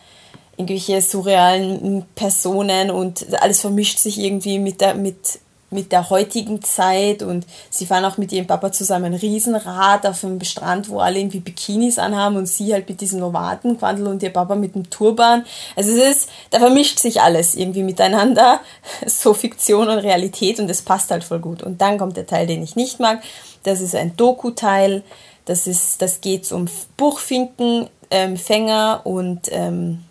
irgendwelche 0.56 1.02
surrealen 1.02 2.06
Personen 2.16 2.90
und 2.90 3.28
alles 3.42 3.62
vermischt 3.62 4.00
sich 4.00 4.18
irgendwie 4.18 4.58
mit 4.58 4.82
der, 4.82 4.96
mit, 4.96 5.40
mit 5.70 5.92
der 5.92 6.10
heutigen 6.10 6.64
Zeit 6.64 7.24
und 7.24 7.46
sie 7.70 7.86
fahren 7.86 8.06
auch 8.06 8.18
mit 8.18 8.32
ihrem 8.32 8.48
Papa 8.48 8.72
zusammen 8.72 9.14
ein 9.14 9.14
Riesenrad 9.14 10.06
auf 10.06 10.24
einem 10.24 10.42
Strand, 10.44 10.90
wo 10.90 11.00
alle 11.00 11.20
irgendwie 11.20 11.42
Bikinis 11.42 12.00
anhaben 12.00 12.38
und 12.38 12.46
sie 12.46 12.74
halt 12.74 12.88
mit 12.88 13.02
diesem 13.02 13.20
Nomadenquandel 13.20 14.08
und 14.08 14.24
ihr 14.24 14.32
Papa 14.32 14.56
mit 14.56 14.76
dem 14.76 14.90
Turban. 14.90 15.46
Also 15.76 15.92
es 15.92 16.18
ist, 16.18 16.30
da 16.52 16.60
vermischt 16.60 17.00
sich 17.00 17.22
alles 17.22 17.56
irgendwie 17.56 17.84
miteinander, 17.84 18.62
so 19.06 19.34
Fiktion 19.34 19.90
und 19.90 20.00
Realität 20.00 20.60
und 20.60 20.70
es 20.70 20.82
passt 20.82 21.12
halt 21.12 21.26
voll 21.26 21.40
gut. 21.40 21.64
Und 21.64 21.82
dann 21.82 21.98
kommt 21.98 22.16
der 22.16 22.28
Teil, 22.28 22.48
den 22.48 22.64
ich 22.64 22.78
nicht 22.78 23.00
mag, 23.00 23.22
das 23.64 23.82
ist 23.82 23.96
ein 23.96 24.16
Doku-Teil, 24.16 25.04
das 25.44 25.68
ist, 25.68 26.02
das 26.02 26.22
geht 26.22 26.50
um 26.52 26.70
Buchfinken, 26.96 27.90
ähm, 28.10 28.38
Fänger 28.38 29.02
und 29.04 29.50
ähm, 29.52 30.04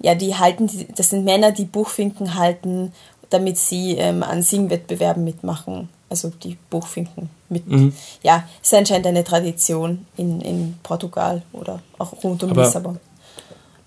ja, 0.00 0.14
die 0.14 0.36
halten, 0.36 0.70
das 0.96 1.10
sind 1.10 1.24
Männer, 1.24 1.52
die 1.52 1.64
Buchfinken 1.64 2.34
halten 2.36 2.92
damit 3.30 3.58
sie 3.58 3.96
ähm, 3.96 4.22
an 4.22 4.42
Singwettbewerben 4.42 5.24
mitmachen. 5.24 5.88
Also 6.10 6.30
die 6.42 6.56
Buchfinken 6.70 7.28
mit. 7.48 7.66
Mhm. 7.68 7.92
Ja, 8.22 8.44
ist 8.62 8.72
anscheinend 8.72 9.06
eine 9.06 9.24
Tradition 9.24 10.06
in, 10.16 10.40
in 10.40 10.78
Portugal 10.82 11.42
oder 11.52 11.80
auch 11.98 12.12
rund 12.24 12.42
um 12.42 12.50
Aber 12.50 12.64
Lissabon. 12.64 12.98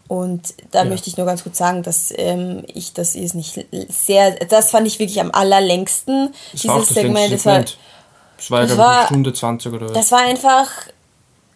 Und 0.07 0.53
da 0.71 0.83
ja. 0.83 0.89
möchte 0.89 1.09
ich 1.09 1.15
nur 1.15 1.25
ganz 1.25 1.41
kurz 1.41 1.57
sagen, 1.57 1.83
dass 1.83 2.13
ähm, 2.17 2.63
ich 2.67 2.93
das 2.93 3.15
ist 3.15 3.33
nicht 3.33 3.65
sehr, 3.87 4.31
das 4.31 4.69
fand 4.69 4.85
ich 4.85 4.99
wirklich 4.99 5.21
am 5.21 5.31
allerlängsten. 5.31 6.33
Das 6.51 6.61
dieses 6.61 6.89
Segment, 6.89 7.31
das 7.31 7.45
war, 7.45 7.61
das 7.61 8.51
war, 8.51 8.61
das 8.61 8.77
war 8.77 9.05
Stunde 9.05 9.33
20 9.33 9.71
oder 9.71 9.85
was? 9.85 9.93
Das 9.93 10.11
war 10.11 10.19
einfach, 10.19 10.69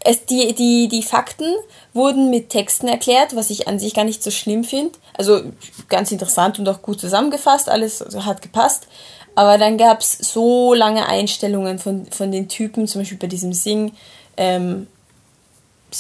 es, 0.05 0.25
die, 0.25 0.53
die, 0.53 0.87
die 0.87 1.03
Fakten 1.03 1.51
wurden 1.93 2.29
mit 2.29 2.49
Texten 2.49 2.87
erklärt, 2.87 3.35
was 3.35 3.49
ich 3.49 3.67
an 3.67 3.79
sich 3.79 3.93
gar 3.93 4.05
nicht 4.05 4.21
so 4.23 4.29
schlimm 4.31 4.63
finde. 4.63 4.91
Also 5.17 5.41
ganz 5.89 6.11
interessant 6.11 6.59
und 6.59 6.69
auch 6.69 6.81
gut 6.81 6.99
zusammengefasst, 6.99 7.69
alles 7.69 8.05
hat 8.25 8.41
gepasst. 8.41 8.87
Aber 9.33 9.57
dann 9.57 9.77
gab 9.77 9.99
es 9.99 10.13
so 10.13 10.73
lange 10.73 11.07
Einstellungen 11.07 11.79
von, 11.79 12.05
von 12.05 12.31
den 12.31 12.47
Typen, 12.47 12.87
zum 12.87 13.01
Beispiel 13.01 13.17
bei 13.17 13.27
diesem 13.27 13.51
Sing, 13.51 13.93
ähm, 14.37 14.87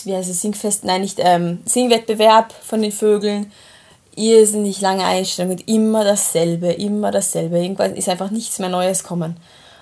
wie 0.03 0.15
heißt 0.15 0.29
es, 0.29 0.41
Singfest, 0.41 0.85
nein, 0.85 1.01
nicht, 1.01 1.19
ähm, 1.19 1.59
Singwettbewerb 1.65 2.53
von 2.53 2.81
den 2.81 2.91
Vögeln. 2.91 3.51
Irrsinnig 4.15 4.79
lange 4.79 5.03
Einstellungen, 5.03 5.59
immer 5.65 6.05
dasselbe, 6.05 6.71
immer 6.71 7.11
dasselbe. 7.11 7.59
Irgendwann 7.59 7.95
ist 7.95 8.07
einfach 8.07 8.31
nichts 8.31 8.59
mehr 8.59 8.69
Neues 8.69 9.03
kommen. 9.03 9.35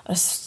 Das, 0.06 0.43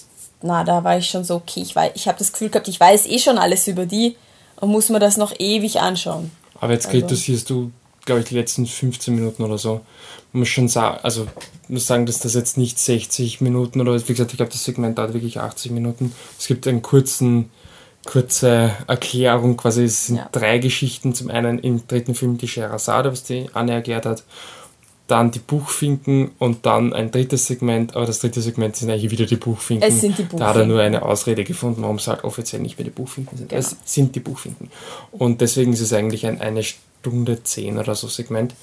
na, 0.46 0.64
da 0.64 0.84
war 0.84 0.98
ich 0.98 1.08
schon 1.08 1.24
so, 1.24 1.36
okay, 1.36 1.60
ich, 1.60 1.74
ich 1.94 2.08
habe 2.08 2.18
das 2.18 2.32
Gefühl 2.32 2.48
gehabt, 2.48 2.68
ich 2.68 2.80
weiß 2.80 3.06
eh 3.06 3.18
schon 3.18 3.38
alles 3.38 3.66
über 3.66 3.86
die 3.86 4.16
und 4.56 4.70
muss 4.70 4.88
mir 4.88 4.98
das 4.98 5.16
noch 5.16 5.34
ewig 5.38 5.80
anschauen. 5.80 6.30
Aber 6.60 6.72
jetzt 6.72 6.86
also. 6.86 7.00
kritisierst 7.00 7.50
du, 7.50 7.70
glaube 8.04 8.20
ich, 8.20 8.28
die 8.28 8.34
letzten 8.34 8.66
15 8.66 9.14
Minuten 9.14 9.42
oder 9.42 9.58
so. 9.58 9.80
Man 10.32 10.40
muss 10.40 10.48
schon 10.48 10.68
sagen, 10.68 10.98
also 11.02 11.26
muss 11.68 11.86
sagen, 11.86 12.06
dass 12.06 12.20
das 12.20 12.34
jetzt 12.34 12.56
nicht 12.56 12.78
60 12.78 13.40
Minuten 13.40 13.80
oder 13.80 13.94
wie 13.94 14.12
gesagt, 14.12 14.32
ich 14.32 14.36
glaube, 14.36 14.52
das 14.52 14.64
Segment 14.64 14.98
dauert 14.98 15.14
wirklich 15.14 15.40
80 15.40 15.72
Minuten. 15.72 16.12
Es 16.38 16.46
gibt 16.46 16.66
einen 16.66 16.82
kurzen, 16.82 17.50
kurze 18.04 18.72
Erklärung, 18.86 19.56
quasi 19.56 19.84
es 19.84 20.06
sind 20.06 20.16
ja. 20.16 20.28
drei 20.30 20.58
Geschichten. 20.58 21.14
Zum 21.14 21.30
einen 21.30 21.58
im 21.58 21.86
dritten 21.86 22.14
Film 22.14 22.38
die 22.38 22.48
Scheherazade, 22.48 23.10
was 23.10 23.24
die 23.24 23.46
Anne 23.52 23.72
erklärt 23.72 24.06
hat, 24.06 24.22
dann 25.06 25.30
die 25.30 25.38
Buchfinken 25.38 26.32
und 26.38 26.66
dann 26.66 26.92
ein 26.92 27.10
drittes 27.10 27.46
Segment, 27.46 27.94
aber 27.94 28.06
das 28.06 28.18
dritte 28.18 28.42
Segment 28.42 28.74
sind 28.74 28.90
eigentlich 28.90 29.10
wieder 29.10 29.26
die 29.26 29.36
Buchfinken. 29.36 29.88
Es 29.88 30.00
sind 30.00 30.18
die 30.18 30.22
Buchfinken. 30.22 30.38
Da 30.40 30.48
hat 30.48 30.56
er 30.56 30.66
nur 30.66 30.80
eine 30.80 31.02
Ausrede 31.02 31.44
gefunden, 31.44 31.82
warum 31.82 31.96
es 31.96 32.08
halt 32.08 32.24
offiziell 32.24 32.60
nicht 32.60 32.76
mehr 32.78 32.84
die 32.84 32.90
Buchfinken 32.90 33.38
sind. 33.38 33.50
Genau. 33.50 33.60
Es 33.60 33.76
sind 33.84 34.16
die 34.16 34.20
Buchfinken. 34.20 34.70
Und 35.12 35.40
deswegen 35.40 35.72
ist 35.72 35.80
es 35.80 35.92
eigentlich 35.92 36.26
ein 36.26 36.40
eine 36.40 36.62
Stunde 36.62 37.42
zehn 37.44 37.78
oder 37.78 37.94
so 37.94 38.08
Segment. 38.08 38.54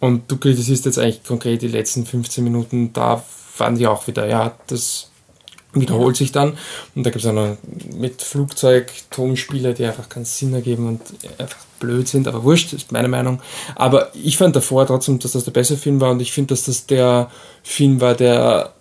Und 0.00 0.30
du 0.30 0.38
kritisierst 0.38 0.86
jetzt 0.86 0.98
eigentlich 0.98 1.24
konkret 1.24 1.62
die 1.62 1.68
letzten 1.68 2.06
15 2.06 2.42
Minuten, 2.42 2.92
da 2.92 3.22
fand 3.52 3.78
ich 3.78 3.86
auch 3.86 4.06
wieder, 4.06 4.26
ja, 4.26 4.56
das 4.66 5.10
wiederholt 5.72 6.16
sich 6.16 6.32
dann. 6.32 6.56
Und 6.94 7.04
da 7.04 7.10
gibt 7.10 7.22
es 7.22 7.28
auch 7.28 7.34
noch 7.34 7.56
mit 7.94 8.22
Flugzeug 8.22 8.90
Tonspiele, 9.10 9.74
die 9.74 9.84
einfach 9.84 10.08
keinen 10.08 10.24
Sinn 10.24 10.54
ergeben 10.54 10.88
und 10.88 11.00
einfach 11.38 11.65
blöd 11.78 12.08
sind, 12.08 12.28
aber 12.28 12.44
wurscht, 12.44 12.72
ist 12.72 12.92
meine 12.92 13.08
Meinung. 13.08 13.40
Aber 13.74 14.10
ich 14.14 14.36
fand 14.36 14.56
davor 14.56 14.86
trotzdem, 14.86 15.18
dass 15.18 15.32
das 15.32 15.44
der 15.44 15.52
beste 15.52 15.76
Film 15.76 16.00
war 16.00 16.10
und 16.10 16.20
ich 16.20 16.32
finde, 16.32 16.48
dass 16.48 16.64
das 16.64 16.86
der 16.86 17.30
Film 17.62 18.00
war, 18.00 18.14
der 18.14 18.72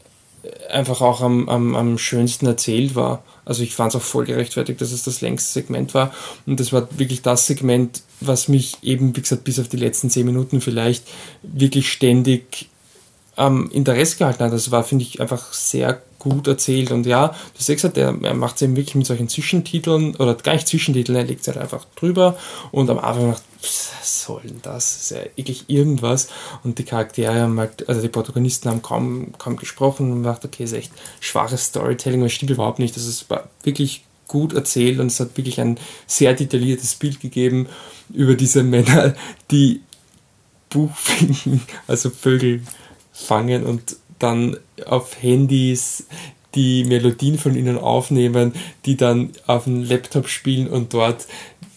einfach 0.70 1.02
auch 1.02 1.22
am, 1.22 1.50
am, 1.50 1.76
am 1.76 1.98
schönsten 1.98 2.46
erzählt 2.46 2.96
war. 2.96 3.24
Also 3.46 3.64
ich 3.64 3.76
fand 3.76 3.94
es 3.94 4.02
auch 4.02 4.06
voll 4.06 4.26
gerechtfertigt, 4.26 4.82
dass 4.82 4.92
es 4.92 5.04
das 5.04 5.22
längste 5.22 5.52
Segment 5.52 5.94
war. 5.94 6.12
Und 6.46 6.60
das 6.60 6.74
war 6.74 6.88
wirklich 6.98 7.22
das 7.22 7.48
Segment, 7.48 8.02
was 8.20 8.48
mich 8.48 8.78
eben, 8.82 9.16
wie 9.16 9.22
gesagt, 9.22 9.44
bis 9.44 9.60
auf 9.60 9.68
die 9.68 9.78
letzten 9.78 10.10
zehn 10.10 10.26
Minuten 10.26 10.62
vielleicht 10.62 11.06
wirklich 11.44 11.92
ständig 11.92 12.70
am 13.36 13.66
ähm, 13.66 13.72
Interesse 13.72 14.18
gehalten 14.18 14.44
hat. 14.44 14.54
Das 14.54 14.72
war, 14.72 14.84
finde 14.84 15.04
ich, 15.04 15.22
einfach 15.22 15.54
sehr 15.54 16.02
gut 16.26 16.48
erzählt. 16.48 16.92
Und 16.92 17.06
ja, 17.06 17.28
du 17.28 17.60
hast 17.60 17.68
gesagt, 17.68 17.98
er, 17.98 18.12
macht 18.12 18.56
es 18.56 18.64
eben 18.64 18.76
wirklich 18.76 18.96
mit 18.96 19.06
solchen 19.06 19.30
Zwischentiteln, 19.30 20.16
oder 20.16 20.34
gar 20.36 20.54
nicht 20.54 20.68
Zwischentiteln, 20.68 21.16
er 21.16 21.24
legt 21.24 21.42
es 21.42 21.48
halt 21.48 21.58
einfach 21.58 21.86
drüber 21.96 22.38
und 22.72 22.90
am 22.90 22.98
Anfang 22.98 23.30
macht, 23.30 23.44
was 23.62 24.24
soll 24.24 24.42
das? 24.62 24.64
Das 24.64 25.02
ist 25.02 25.12
ja 25.12 25.18
wirklich 25.36 25.66
irgendwas. 25.68 26.28
Und 26.64 26.80
die 26.80 26.84
Charaktere 26.84 27.42
haben 27.42 27.60
halt, 27.60 27.88
also 27.88 28.02
die 28.02 28.10
Protagonisten 28.10 28.70
haben 28.70 28.82
kaum, 28.82 29.34
kaum 29.38 29.56
gesprochen 29.56 30.12
und 30.12 30.22
man 30.22 30.34
dachte, 30.34 30.48
okay, 30.48 30.64
ist 30.64 30.74
echt 30.74 30.92
schwaches 31.20 31.66
Storytelling, 31.66 32.22
das 32.22 32.34
stimmt 32.34 32.52
überhaupt 32.52 32.80
nicht. 32.80 32.96
Das 32.96 33.06
ist 33.06 33.28
wirklich 33.64 34.04
gut 34.28 34.54
erzählt 34.54 35.00
und 35.00 35.08
es 35.08 35.20
hat 35.20 35.38
wirklich 35.38 35.62
ein 35.62 35.78
sehr 36.08 36.34
detailliertes 36.34 36.96
Bild 36.96 37.20
gegeben 37.20 37.68
über 38.12 38.34
diese 38.34 38.64
Männer, 38.64 39.14
die 39.52 39.82
Buchfinken, 40.70 41.62
also 41.88 42.10
Vögel 42.10 42.64
fangen 43.14 43.64
und 43.64 43.98
dann 44.20 44.58
auf 44.86 45.22
Handys 45.22 46.06
die 46.56 46.86
Melodien 46.86 47.38
von 47.38 47.56
ihnen 47.56 47.78
aufnehmen, 47.78 48.54
die 48.86 48.96
dann 48.96 49.32
auf 49.46 49.66
dem 49.66 49.84
Laptop 49.84 50.30
spielen 50.30 50.68
und 50.68 50.94
dort 50.94 51.28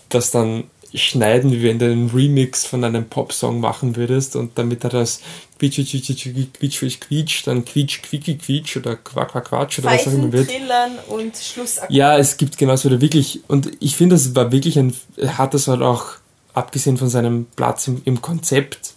das 0.08 0.30
dann 0.30 0.64
schneiden, 0.94 1.52
wie 1.52 1.62
wenn 1.62 1.78
du 1.78 1.84
einen 1.86 2.10
Remix 2.10 2.64
von 2.64 2.82
einem 2.84 3.08
Popsong 3.08 3.60
machen 3.60 3.96
würdest 3.96 4.36
und 4.36 4.56
damit 4.56 4.84
er 4.84 4.90
das 4.90 5.20
quietsch, 5.58 5.76
quietsch, 5.76 6.52
quietsch, 6.54 6.78
quietsch, 6.78 7.00
quietsch, 7.00 7.46
dann 7.46 7.64
quietsch, 7.64 8.02
quicki, 8.02 8.38
quietsch 8.38 8.76
oder 8.76 8.96
quack, 8.96 9.32
quack, 9.32 9.44
quatsch 9.46 9.78
oder 9.80 9.90
was 9.90 10.06
auch 10.06 10.12
immer 10.12 10.32
wird. 10.32 10.48
Trillern 10.48 10.92
und 11.08 11.36
Schlussakkord. 11.36 11.90
Ja, 11.90 12.16
es 12.16 12.36
gibt 12.36 12.56
genauso 12.56 12.88
wieder 12.88 13.00
wirklich, 13.00 13.40
und 13.48 13.70
ich 13.80 13.96
finde, 13.96 14.14
das 14.14 14.34
war 14.34 14.50
wirklich 14.50 14.78
ein, 14.78 14.94
hat 15.26 15.54
das 15.54 15.68
halt 15.68 15.82
auch, 15.82 16.06
abgesehen 16.54 16.96
von 16.96 17.08
seinem 17.08 17.46
Platz 17.54 17.86
im, 17.86 18.00
im 18.04 18.22
Konzept, 18.22 18.94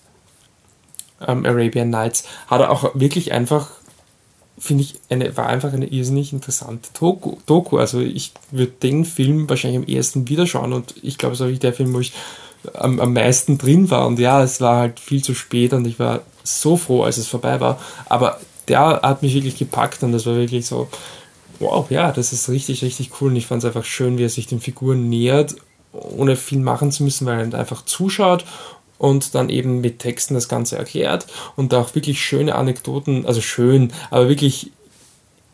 ähm, 1.27 1.45
Arabian 1.45 1.89
Nights, 1.89 2.23
hat 2.47 2.62
er 2.62 2.71
auch 2.71 2.95
wirklich 2.95 3.31
einfach, 3.31 3.69
finde 4.57 4.84
ich, 4.84 4.99
eine, 5.10 5.36
war 5.38 5.47
einfach 5.47 5.73
eine 5.73 5.88
irrsinnig 5.88 6.34
interessante 6.34 6.89
Doku. 6.97 7.38
Doku. 7.45 7.77
Also 7.77 7.99
ich 7.99 8.34
würde 8.51 8.73
den 8.84 9.05
Film 9.05 9.49
wahrscheinlich 9.49 9.81
am 9.81 9.88
ersten 9.88 10.27
wieder 10.27 10.47
schauen 10.47 10.73
und 10.73 10.95
ich 11.01 11.17
glaube, 11.17 11.34
es 11.34 11.39
war 11.39 11.47
der 11.47 11.73
Film, 11.73 11.93
wo 11.93 11.99
ich 11.99 12.13
am, 12.73 12.99
am 12.99 13.13
meisten 13.13 13.57
drin 13.57 13.89
war. 13.89 14.07
Und 14.07 14.19
ja, 14.19 14.43
es 14.43 14.62
war 14.62 14.77
halt 14.77 14.99
viel 14.99 15.23
zu 15.23 15.34
spät 15.34 15.73
und 15.73 15.86
ich 15.86 15.99
war 15.99 16.21
so 16.43 16.77
froh, 16.77 17.03
als 17.03 17.17
es 17.17 17.27
vorbei 17.27 17.60
war. 17.60 17.79
Aber 18.07 18.39
der 18.67 19.01
hat 19.01 19.21
mich 19.21 19.34
wirklich 19.34 19.57
gepackt 19.57 20.03
und 20.03 20.12
das 20.12 20.25
war 20.25 20.36
wirklich 20.36 20.65
so, 20.65 20.88
wow, 21.60 21.89
ja, 21.89 22.12
das 22.12 22.34
ist 22.34 22.49
richtig, 22.49 22.84
richtig 22.84 23.12
cool. 23.19 23.29
Und 23.29 23.36
ich 23.36 23.47
fand 23.47 23.63
es 23.63 23.67
einfach 23.67 23.86
schön, 23.86 24.17
wie 24.17 24.25
er 24.25 24.29
sich 24.29 24.47
den 24.47 24.62
Figuren 24.62 25.10
nähert, 25.10 25.55
ohne 25.91 26.36
viel 26.36 26.60
machen 26.60 26.91
zu 26.91 27.03
müssen, 27.03 27.25
weil 27.25 27.51
er 27.51 27.60
einfach 27.60 27.84
zuschaut 27.86 28.45
und 29.02 29.34
dann 29.34 29.50
eben 29.50 29.82
mit 29.82 29.98
Texten 29.98 30.36
das 30.36 30.48
Ganze 30.48 30.78
erklärt 30.78 31.26
und 31.56 31.74
auch 31.74 31.96
wirklich 31.96 32.22
schöne 32.22 32.54
Anekdoten, 32.54 33.26
also 33.26 33.42
schön, 33.42 33.92
aber 34.12 34.30
wirklich 34.30 34.72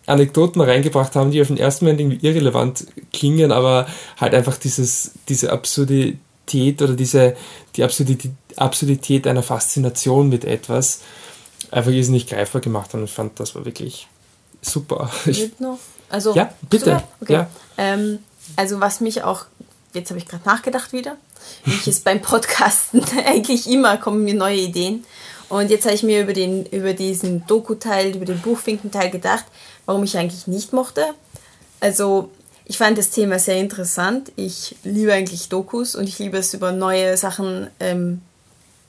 Anekdoten 0.05 0.61
reingebracht 0.61 1.15
haben, 1.15 1.31
die 1.31 1.39
auf 1.41 1.47
den 1.47 1.55
ersten 1.55 1.85
Moment 1.85 2.01
irgendwie 2.01 2.27
irrelevant 2.27 2.87
klingen, 3.13 3.53
aber 3.53 3.87
halt 4.17 4.33
einfach 4.33 4.57
dieses, 4.57 5.11
diese 5.29 5.53
Absurdität 5.53 6.81
oder 6.81 6.93
diese, 6.93 7.37
die 7.77 7.85
Absurdität, 7.85 8.33
Absurdität 8.57 9.25
einer 9.27 9.43
Faszination 9.43 10.27
mit 10.27 10.43
etwas 10.43 10.99
einfach 11.71 11.91
nicht 11.91 12.29
greifbar 12.29 12.59
gemacht 12.59 12.91
haben. 12.91 12.99
Und 13.01 13.05
ich 13.05 13.13
fand, 13.13 13.39
das 13.39 13.55
war 13.55 13.63
wirklich 13.63 14.09
super. 14.61 15.09
Noch? 15.59 15.79
Also, 16.09 16.35
ja, 16.35 16.53
bitte. 16.69 17.01
Okay. 17.21 17.33
Ja. 17.33 17.49
Ähm, 17.77 18.19
also 18.57 18.81
was 18.81 18.99
mich 18.99 19.23
auch, 19.23 19.45
jetzt 19.93 20.09
habe 20.09 20.19
ich 20.19 20.25
gerade 20.25 20.43
nachgedacht 20.45 20.91
wieder, 20.91 21.15
wie 21.65 21.73
ich 21.73 21.87
es 21.87 21.99
beim 21.99 22.21
Podcasten 22.21 23.03
eigentlich 23.25 23.69
immer 23.69 23.97
kommen 23.97 24.23
mir 24.23 24.33
neue 24.33 24.57
Ideen. 24.57 25.05
Und 25.49 25.69
jetzt 25.69 25.85
habe 25.85 25.95
ich 25.95 26.03
mir 26.03 26.21
über, 26.21 26.33
den, 26.33 26.65
über 26.65 26.93
diesen 26.93 27.45
Doku-Teil, 27.47 28.15
über 28.15 28.25
den 28.25 28.41
Buchfinken-Teil 28.41 29.09
gedacht, 29.09 29.45
warum 29.85 30.03
ich 30.03 30.17
eigentlich 30.17 30.47
nicht 30.47 30.73
mochte. 30.73 31.05
Also, 31.79 32.29
ich 32.65 32.77
fand 32.77 32.97
das 32.97 33.11
Thema 33.11 33.39
sehr 33.39 33.57
interessant. 33.57 34.31
Ich 34.35 34.75
liebe 34.83 35.13
eigentlich 35.13 35.47
Dokus 35.47 35.95
und 35.95 36.09
ich 36.09 36.19
liebe 36.19 36.37
es, 36.37 36.53
über 36.53 36.73
neue 36.73 37.15
Sachen 37.15 37.69
ähm, 37.79 38.21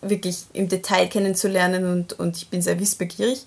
wirklich 0.01 0.47
im 0.53 0.69
Detail 0.69 1.07
kennenzulernen 1.07 1.87
und, 1.87 2.19
und 2.19 2.37
ich 2.37 2.49
bin 2.49 2.61
sehr 2.61 2.81
wissbegierig. 2.81 3.47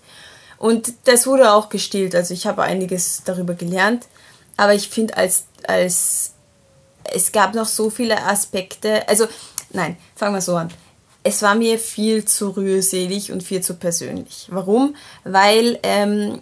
Und 0.58 0.94
das 1.06 1.28
wurde 1.28 1.52
auch 1.52 1.68
gestillt. 1.68 2.16
Also, 2.16 2.34
ich 2.34 2.48
habe 2.48 2.64
einiges 2.64 3.24
darüber 3.26 3.56
gelernt. 3.56 4.06
Aber 4.56 4.74
ich 4.74 4.88
finde, 4.88 5.18
als, 5.18 5.46
als 5.68 6.32
es 7.04 7.32
gab 7.32 7.56
noch 7.56 7.66
so 7.66 7.90
viele 7.90 8.24
Aspekte. 8.24 9.08
Also, 9.08 9.28
nein, 9.72 9.98
fangen 10.16 10.36
wir 10.36 10.42
so 10.42 10.56
an. 10.56 10.70
Es 11.24 11.42
war 11.42 11.56
mir 11.56 11.78
viel 11.78 12.26
zu 12.26 12.50
rührselig 12.50 13.32
und 13.32 13.44
viel 13.44 13.62
zu 13.62 13.76
persönlich. 13.76 14.48
Warum? 14.50 14.96
Weil 15.24 15.80
ähm, 15.84 16.42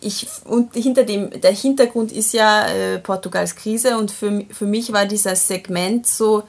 ich 0.00 0.26
und 0.44 0.74
hinter 0.74 1.04
dem 1.04 1.40
der 1.40 1.52
Hintergrund 1.52 2.10
ist 2.12 2.32
ja 2.32 2.66
äh, 2.68 2.98
Portugals 2.98 3.54
Krise 3.54 3.98
und 3.98 4.10
für, 4.10 4.44
für 4.50 4.66
mich 4.66 4.92
war 4.92 5.06
dieser 5.06 5.36
Segment 5.36 6.06
so 6.06 6.42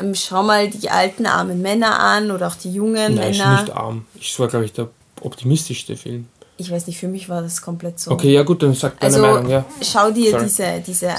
ähm, 0.00 0.14
schau 0.14 0.42
mal 0.42 0.68
die 0.68 0.90
alten 0.90 1.26
armen 1.26 1.62
Männer 1.62 1.98
an 1.98 2.30
oder 2.30 2.48
auch 2.48 2.54
die 2.54 2.72
jungen 2.72 3.14
Nein, 3.14 3.30
Männer. 3.32 3.54
Ist 3.54 3.62
nicht 3.62 3.76
arm. 3.76 4.06
Ich 4.14 4.38
war 4.38 4.48
glaube 4.48 4.66
ich 4.66 4.72
der 4.72 4.88
optimistischste 5.20 5.96
Film 5.96 6.28
ich 6.62 6.70
weiß 6.70 6.86
nicht, 6.86 6.98
für 6.98 7.08
mich 7.08 7.28
war 7.28 7.42
das 7.42 7.60
komplett 7.60 8.00
so. 8.00 8.10
Okay, 8.12 8.32
ja 8.32 8.42
gut, 8.42 8.62
dann 8.62 8.74
sag 8.74 8.98
deine 9.00 9.14
also, 9.14 9.26
Meinung, 9.26 9.50
ja. 9.50 9.64
Schau 9.82 10.10
dir 10.10 10.38
diese, 10.38 10.82
diese 10.86 11.10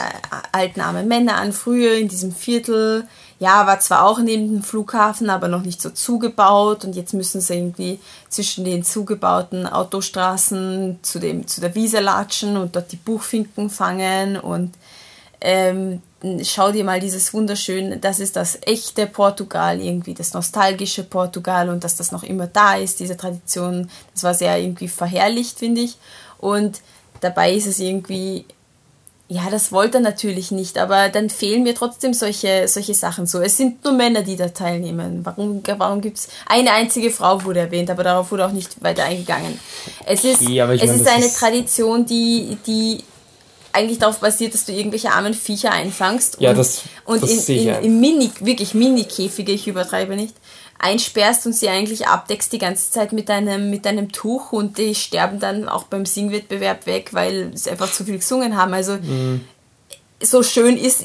alten 0.52 0.82
armen 0.82 1.08
Männer 1.08 1.36
an, 1.36 1.54
früher 1.54 1.96
in 1.96 2.08
diesem 2.08 2.32
Viertel. 2.32 3.06
Ja, 3.40 3.68
war 3.68 3.80
zwar 3.82 4.06
auch 4.06 4.20
neben 4.20 4.48
dem 4.48 4.64
Flughafen, 4.64 5.30
aber 5.30 5.50
noch 5.50 5.64
nicht 5.64 5.82
so 5.82 5.90
zugebaut 5.90 6.86
und 6.86 6.96
jetzt 6.96 7.14
müssen 7.14 7.42
sie 7.42 7.56
irgendwie 7.56 8.00
zwischen 8.30 8.64
den 8.64 8.84
zugebauten 8.84 9.68
Autostraßen 9.68 11.00
zu, 11.02 11.20
dem, 11.20 11.46
zu 11.46 11.60
der 11.60 11.76
Wiese 11.76 12.00
latschen 12.00 12.56
und 12.56 12.76
dort 12.76 12.92
die 12.94 12.98
Buchfinken 12.98 13.70
fangen 13.70 14.38
und 14.38 14.72
ähm, 15.44 16.02
schau 16.44 16.72
dir 16.72 16.86
mal 16.86 17.02
dieses 17.02 17.34
wunderschöne, 17.34 17.98
das 17.98 18.20
ist 18.20 18.38
das 18.38 18.58
echte 18.62 19.06
Portugal, 19.08 19.82
irgendwie 19.82 20.14
das 20.14 20.34
nostalgische 20.34 21.04
Portugal 21.04 21.70
und 21.70 21.84
dass 21.84 21.98
das 21.98 22.14
noch 22.14 22.24
immer 22.24 22.48
da 22.48 22.76
ist, 22.78 23.02
diese 23.02 23.18
Tradition, 23.18 23.90
das 24.14 24.24
war 24.24 24.34
sehr 24.34 24.58
irgendwie 24.58 24.88
verherrlicht, 24.88 25.60
finde 25.60 25.82
ich. 25.82 25.98
Und 26.40 26.80
dabei 27.20 27.54
ist 27.54 27.68
es 27.68 27.80
irgendwie, 27.80 28.46
Ja, 29.30 29.50
das 29.50 29.72
wollte 29.72 29.98
er 29.98 30.02
natürlich 30.02 30.52
nicht, 30.52 30.78
aber 30.78 31.10
dann 31.10 31.30
fehlen 31.30 31.64
mir 31.64 31.74
trotzdem 31.74 32.14
solche, 32.14 32.68
solche 32.68 32.94
Sachen 32.94 33.26
so. 33.26 33.42
Es 33.42 33.58
sind 33.58 33.84
nur 33.84 33.94
Männer, 33.94 34.22
die 34.22 34.36
da 34.36 34.50
teilnehmen. 34.50 35.22
Warum, 35.26 35.62
warum 35.78 36.02
gibt 36.02 36.18
es 36.20 36.28
eine 36.46 36.72
einzige 36.72 37.10
Frau 37.10 37.44
wurde 37.44 37.62
erwähnt, 37.62 37.90
aber 37.90 38.04
darauf 38.04 38.32
wurde 38.32 38.46
auch 38.46 38.52
nicht 38.52 38.84
weiter 38.84 39.06
eingegangen. 39.06 39.60
Es 40.06 40.24
ist, 40.24 40.42
okay, 40.42 40.60
es 40.60 40.68
meine, 40.68 41.02
ist 41.02 41.08
eine 41.08 41.26
ist 41.26 41.38
Tradition, 41.40 42.06
die, 42.06 42.58
die 42.68 43.04
eigentlich 43.74 44.00
darauf 44.00 44.20
basiert, 44.20 44.54
dass 44.54 44.66
du 44.66 44.72
irgendwelche 44.72 45.12
armen 45.12 45.34
Viecher 45.34 45.72
einfangst 45.72 46.38
ja, 46.40 46.52
und, 46.52 46.58
das, 46.58 46.84
und 47.06 47.24
das 47.24 47.50
in, 47.50 47.68
in, 47.68 47.76
in 47.84 48.00
Mini, 48.00 48.32
wirklich 48.40 48.74
Mini-Käfige, 48.74 49.52
ich 49.52 49.68
übertreibe 49.68 50.16
nicht, 50.16 50.36
einsperrst 50.80 51.46
und 51.46 51.54
sie 51.54 51.70
eigentlich 51.70 52.08
abdeckst 52.08 52.52
die 52.52 52.60
ganze 52.60 52.92
Zeit 52.92 53.14
mit 53.14 53.30
einem, 53.30 53.70
mit 53.70 53.88
einem 53.88 54.12
Tuch 54.12 54.52
und 54.52 54.78
die 54.78 54.94
sterben 54.96 55.40
dann 55.40 55.70
auch 55.70 55.84
beim 55.84 56.06
Singwettbewerb 56.06 56.86
weg, 56.86 57.10
weil 57.14 57.52
sie 57.56 57.72
einfach 57.72 57.92
zu 57.92 58.04
viel 58.04 58.18
gesungen 58.18 58.58
haben. 58.58 58.74
Also 58.74 58.94
mhm. 58.94 59.42
So 60.24 60.44
schön 60.44 60.78
ist, 60.78 61.04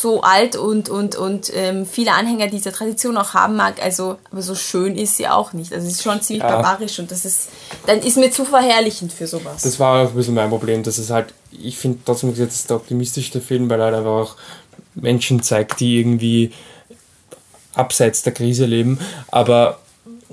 so 0.00 0.22
alt 0.22 0.56
und, 0.56 0.88
und, 0.88 1.16
und 1.16 1.50
ähm, 1.54 1.86
viele 1.86 2.12
Anhänger 2.12 2.46
dieser 2.48 2.72
Tradition 2.72 3.16
auch 3.16 3.34
haben 3.34 3.56
mag, 3.56 3.82
also 3.82 4.16
aber 4.30 4.42
so 4.42 4.54
schön 4.54 4.96
ist 4.96 5.16
sie 5.16 5.28
auch 5.28 5.52
nicht. 5.52 5.72
Also 5.72 5.86
es 5.86 5.94
ist 5.94 6.02
schon 6.02 6.20
ziemlich 6.20 6.42
ja. 6.42 6.50
barbarisch 6.50 6.98
und 6.98 7.10
das 7.10 7.24
ist, 7.24 7.48
dann 7.86 8.00
ist 8.00 8.16
mir 8.16 8.30
zu 8.30 8.44
verherrlichend 8.44 9.12
für 9.12 9.26
sowas. 9.26 9.62
Das 9.62 9.78
war 9.78 10.02
auch 10.04 10.10
ein 10.10 10.14
bisschen 10.16 10.34
mein 10.34 10.50
Problem, 10.50 10.82
dass 10.82 10.98
es 10.98 11.10
halt, 11.10 11.34
ich 11.50 11.76
finde 11.76 11.98
trotzdem, 12.04 12.30
das 12.30 12.54
ist 12.54 12.70
der 12.70 12.76
optimistischste 12.76 13.40
Film, 13.40 13.68
weil 13.68 13.80
er 13.80 13.88
einfach 13.88 14.10
auch 14.10 14.36
Menschen 14.94 15.42
zeigt, 15.42 15.80
die 15.80 15.98
irgendwie 15.98 16.52
abseits 17.74 18.22
der 18.22 18.32
Krise 18.32 18.66
leben, 18.66 18.98
aber 19.28 19.78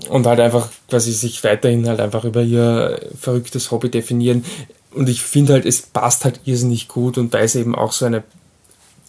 und 0.07 0.25
halt 0.27 0.39
einfach 0.39 0.69
quasi 0.89 1.11
sich 1.11 1.43
weiterhin 1.43 1.87
halt 1.87 1.99
einfach 1.99 2.23
über 2.23 2.41
ihr 2.41 2.99
verrücktes 3.19 3.71
Hobby 3.71 3.89
definieren. 3.89 4.45
Und 4.93 5.07
ich 5.09 5.21
finde 5.21 5.53
halt, 5.53 5.65
es 5.65 5.81
passt 5.81 6.25
halt 6.25 6.41
irrsinnig 6.45 6.87
gut 6.87 7.17
und 7.17 7.31
weil 7.33 7.45
es 7.45 7.55
eben 7.55 7.75
auch 7.75 7.91
so 7.91 8.05
eine 8.05 8.23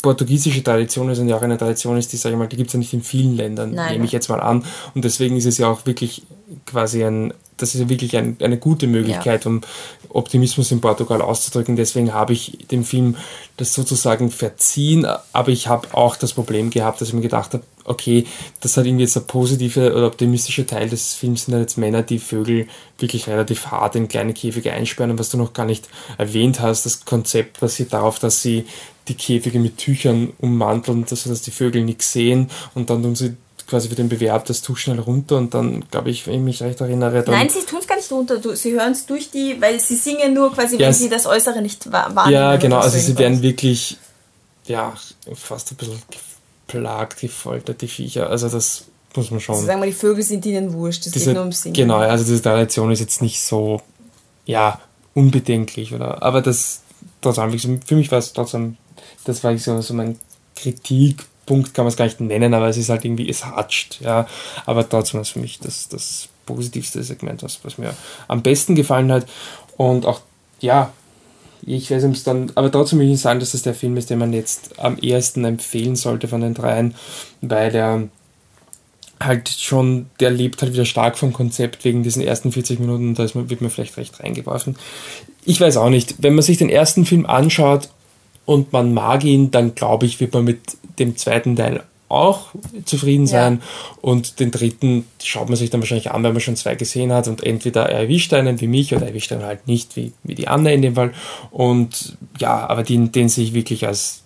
portugiesische 0.02 0.62
Tradition 0.62 1.10
ist 1.10 1.18
und 1.18 1.28
ja 1.28 1.36
auch 1.36 1.42
eine 1.42 1.58
Tradition 1.58 1.96
ist, 1.96 2.12
die, 2.12 2.16
sage 2.16 2.34
ich 2.34 2.38
mal, 2.38 2.48
die 2.48 2.56
gibt 2.56 2.68
es 2.68 2.74
ja 2.74 2.78
nicht 2.78 2.92
in 2.92 3.02
vielen 3.02 3.36
Ländern, 3.36 3.72
Nein. 3.72 3.92
nehme 3.92 4.04
ich 4.04 4.12
jetzt 4.12 4.28
mal 4.28 4.40
an. 4.40 4.64
Und 4.94 5.04
deswegen 5.04 5.36
ist 5.36 5.46
es 5.46 5.58
ja 5.58 5.68
auch 5.68 5.86
wirklich 5.86 6.22
quasi 6.66 7.04
ein, 7.04 7.34
das 7.62 7.75
ist 7.75 7.81
ja 7.81 7.88
wirklich 7.88 8.16
ein, 8.16 8.37
eine 8.40 8.59
gute 8.59 8.87
Möglichkeit, 8.87 9.44
ja. 9.44 9.51
um 9.51 9.61
Optimismus 10.09 10.70
in 10.73 10.81
Portugal 10.81 11.23
auszudrücken. 11.23 11.77
Deswegen 11.77 12.12
habe 12.12 12.33
ich 12.33 12.59
dem 12.70 12.85
Film 12.85 13.16
das 13.57 13.75
sozusagen 13.75 14.31
verziehen, 14.31 15.07
aber 15.33 15.51
ich 15.51 15.68
habe 15.68 15.88
auch 15.92 16.16
das 16.16 16.33
Problem 16.33 16.70
gehabt, 16.70 17.01
dass 17.01 17.09
ich 17.09 17.14
mir 17.14 17.20
gedacht 17.20 17.55
habe, 17.55 17.64
okay, 17.85 18.27
das 18.61 18.77
hat 18.77 18.87
irgendwie 18.87 19.05
jetzt 19.05 19.16
der 19.16 19.20
positive 19.20 19.94
oder 19.94 20.07
optimistische 20.07 20.66
Teil 20.66 20.88
des 20.88 21.14
Films 21.14 21.46
sind 21.46 21.59
jetzt 21.59 21.79
Männer, 21.79 22.03
die 22.03 22.18
Vögel 22.18 22.68
wirklich 22.99 23.27
relativ 23.27 23.66
hart 23.66 23.96
in 23.96 24.09
kleine 24.09 24.33
Käfige 24.33 24.73
einsperren 24.73 25.12
und 25.12 25.18
was 25.18 25.31
du 25.31 25.38
noch 25.38 25.53
gar 25.53 25.66
nicht 25.66 25.88
erwähnt 26.18 26.61
hast, 26.61 26.87
das 26.87 27.05
Konzept 27.05 27.61
basiert 27.61 27.92
darauf, 27.92 28.18
dass 28.18 28.42
sie 28.42 28.66
die 29.09 29.14
Käfige 29.14 29.59
mit 29.59 29.79
Tüchern 29.79 30.33
ummanteln, 30.38 31.05
dass, 31.09 31.25
dass 31.25 31.42
die 31.42 31.51
Vögel 31.51 31.85
nichts 31.85 32.12
sehen 32.12 32.51
und 32.75 32.90
dann 32.90 33.03
tun 33.03 33.16
sie 33.16 33.37
quasi 33.70 33.88
für 33.88 33.94
den 33.94 34.09
Bewerb 34.09 34.44
das 34.46 34.61
Tuch 34.61 34.76
schnell 34.76 34.98
runter 34.98 35.37
und 35.37 35.54
dann, 35.54 35.85
glaube 35.90 36.11
ich, 36.11 36.26
wenn 36.26 36.35
ich 36.35 36.40
mich 36.40 36.62
recht 36.62 36.80
erinnere. 36.80 37.24
Nein, 37.26 37.48
sie 37.48 37.61
tun 37.61 37.78
es 37.80 37.87
gar 37.87 37.96
nicht 37.96 38.11
runter. 38.12 38.38
Du, 38.38 38.54
sie 38.54 38.72
hören 38.72 38.92
es 38.92 39.06
durch 39.06 39.30
die, 39.30 39.56
weil 39.61 39.80
sie 39.80 39.96
singen 39.96 40.35
nur 40.35 40.52
quasi, 40.52 40.76
ja, 40.76 40.88
wenn 40.88 40.92
sie 40.92 41.09
das 41.09 41.26
Äußere 41.26 41.62
nicht 41.62 41.90
wahrnehmen. 41.90 42.33
Ja, 42.33 42.56
genau. 42.56 42.80
Also 42.80 42.98
sie 42.98 43.16
werden 43.16 43.40
wirklich, 43.40 43.96
ja, 44.66 44.92
fast 45.35 45.70
ein 45.72 45.76
bisschen 45.76 46.02
geplagt, 46.66 47.20
gefoltert, 47.20 47.80
die 47.80 47.88
Viecher. 47.88 48.28
Also 48.28 48.48
das 48.48 48.85
muss 49.14 49.30
man 49.30 49.40
schon. 49.40 49.54
Also 49.54 49.66
sagen 49.66 49.80
wir, 49.80 49.87
die 49.87 49.92
Vögel 49.92 50.22
sind 50.22 50.44
ihnen 50.44 50.72
wurscht. 50.72 51.06
Das 51.06 51.12
diese, 51.12 51.26
geht 51.26 51.35
nur 51.35 51.42
ums 51.42 51.62
Singen. 51.62 51.74
Genau, 51.74 51.98
also 51.98 52.24
diese 52.24 52.42
Tradition 52.42 52.90
ist 52.90 53.00
jetzt 53.00 53.22
nicht 53.22 53.40
so, 53.40 53.80
ja, 54.44 54.80
unbedenklich, 55.14 55.94
oder? 55.94 56.22
Aber 56.22 56.42
das, 56.42 56.80
trotzdem, 57.20 57.80
für 57.83 57.94
mich 57.94 58.11
war 58.11 58.18
es 58.18 58.33
trotzdem, 58.33 58.76
das 59.24 59.42
war 59.42 59.56
so, 59.59 59.80
so 59.80 59.94
mein 59.94 60.18
Kritik 60.56 61.24
Punkt 61.50 61.74
kann 61.74 61.84
man 61.84 61.90
es 61.90 61.96
gar 61.96 62.04
nicht 62.04 62.20
nennen, 62.20 62.54
aber 62.54 62.68
es 62.68 62.76
ist 62.76 62.90
halt 62.90 63.04
irgendwie, 63.04 63.28
es 63.28 63.44
hatscht, 63.44 64.00
ja. 64.02 64.28
Aber 64.66 64.88
trotzdem 64.88 65.20
ist 65.20 65.30
für 65.30 65.40
mich 65.40 65.58
das, 65.58 65.88
das 65.88 66.28
positivste 66.46 67.02
Segment, 67.02 67.42
was, 67.42 67.58
was 67.64 67.76
mir 67.76 67.92
am 68.28 68.40
besten 68.40 68.76
gefallen 68.76 69.10
hat. 69.10 69.26
Und 69.76 70.06
auch, 70.06 70.20
ja, 70.60 70.92
ich 71.66 71.90
weiß 71.90 72.04
nicht, 72.04 72.24
dann, 72.24 72.52
aber 72.54 72.70
trotzdem 72.70 73.00
will 73.00 73.10
ich 73.10 73.20
sagen, 73.20 73.40
dass 73.40 73.50
das 73.50 73.62
der 73.62 73.74
Film 73.74 73.96
ist, 73.96 74.10
den 74.10 74.20
man 74.20 74.32
jetzt 74.32 74.78
am 74.78 74.96
ehesten 74.98 75.44
empfehlen 75.44 75.96
sollte 75.96 76.28
von 76.28 76.40
den 76.40 76.54
dreien, 76.54 76.94
weil 77.40 77.74
er 77.74 78.04
halt 79.18 79.48
schon, 79.48 80.06
der 80.20 80.30
lebt 80.30 80.62
halt 80.62 80.72
wieder 80.72 80.84
stark 80.84 81.18
vom 81.18 81.32
Konzept 81.32 81.84
wegen 81.84 82.04
diesen 82.04 82.22
ersten 82.22 82.52
40 82.52 82.78
Minuten, 82.78 83.16
da 83.16 83.24
ist 83.24 83.34
man, 83.34 83.50
wird 83.50 83.60
mir 83.60 83.70
vielleicht 83.70 83.96
recht 83.96 84.20
reingeworfen. 84.20 84.76
Ich 85.44 85.60
weiß 85.60 85.78
auch 85.78 85.90
nicht, 85.90 86.14
wenn 86.22 86.36
man 86.36 86.44
sich 86.44 86.58
den 86.58 86.70
ersten 86.70 87.04
Film 87.06 87.26
anschaut 87.26 87.88
und 88.50 88.72
man 88.72 88.92
mag 88.92 89.22
ihn, 89.22 89.52
dann 89.52 89.76
glaube 89.76 90.06
ich, 90.06 90.18
wird 90.18 90.34
man 90.34 90.42
mit 90.42 90.58
dem 90.98 91.16
zweiten 91.16 91.54
Teil 91.54 91.84
auch 92.08 92.48
zufrieden 92.84 93.28
sein. 93.28 93.60
Ja. 93.60 93.98
Und 94.00 94.40
den 94.40 94.50
dritten 94.50 95.06
schaut 95.22 95.48
man 95.48 95.56
sich 95.56 95.70
dann 95.70 95.80
wahrscheinlich 95.80 96.10
an, 96.10 96.24
weil 96.24 96.32
man 96.32 96.40
schon 96.40 96.56
zwei 96.56 96.74
gesehen 96.74 97.12
hat. 97.12 97.28
Und 97.28 97.44
entweder 97.44 97.88
er 97.88 98.00
erwischt 98.00 98.34
einen 98.34 98.60
wie 98.60 98.66
mich 98.66 98.92
oder 98.92 99.02
er 99.02 99.10
erwischt 99.10 99.30
einen 99.30 99.44
halt 99.44 99.68
nicht 99.68 99.94
wie, 99.94 100.10
wie 100.24 100.34
die 100.34 100.48
Anne 100.48 100.74
in 100.74 100.82
dem 100.82 100.96
Fall. 100.96 101.12
Und 101.52 102.16
ja, 102.40 102.68
aber 102.68 102.82
den, 102.82 103.12
den 103.12 103.28
sehe 103.28 103.44
ich 103.44 103.54
wirklich 103.54 103.86
als 103.86 104.24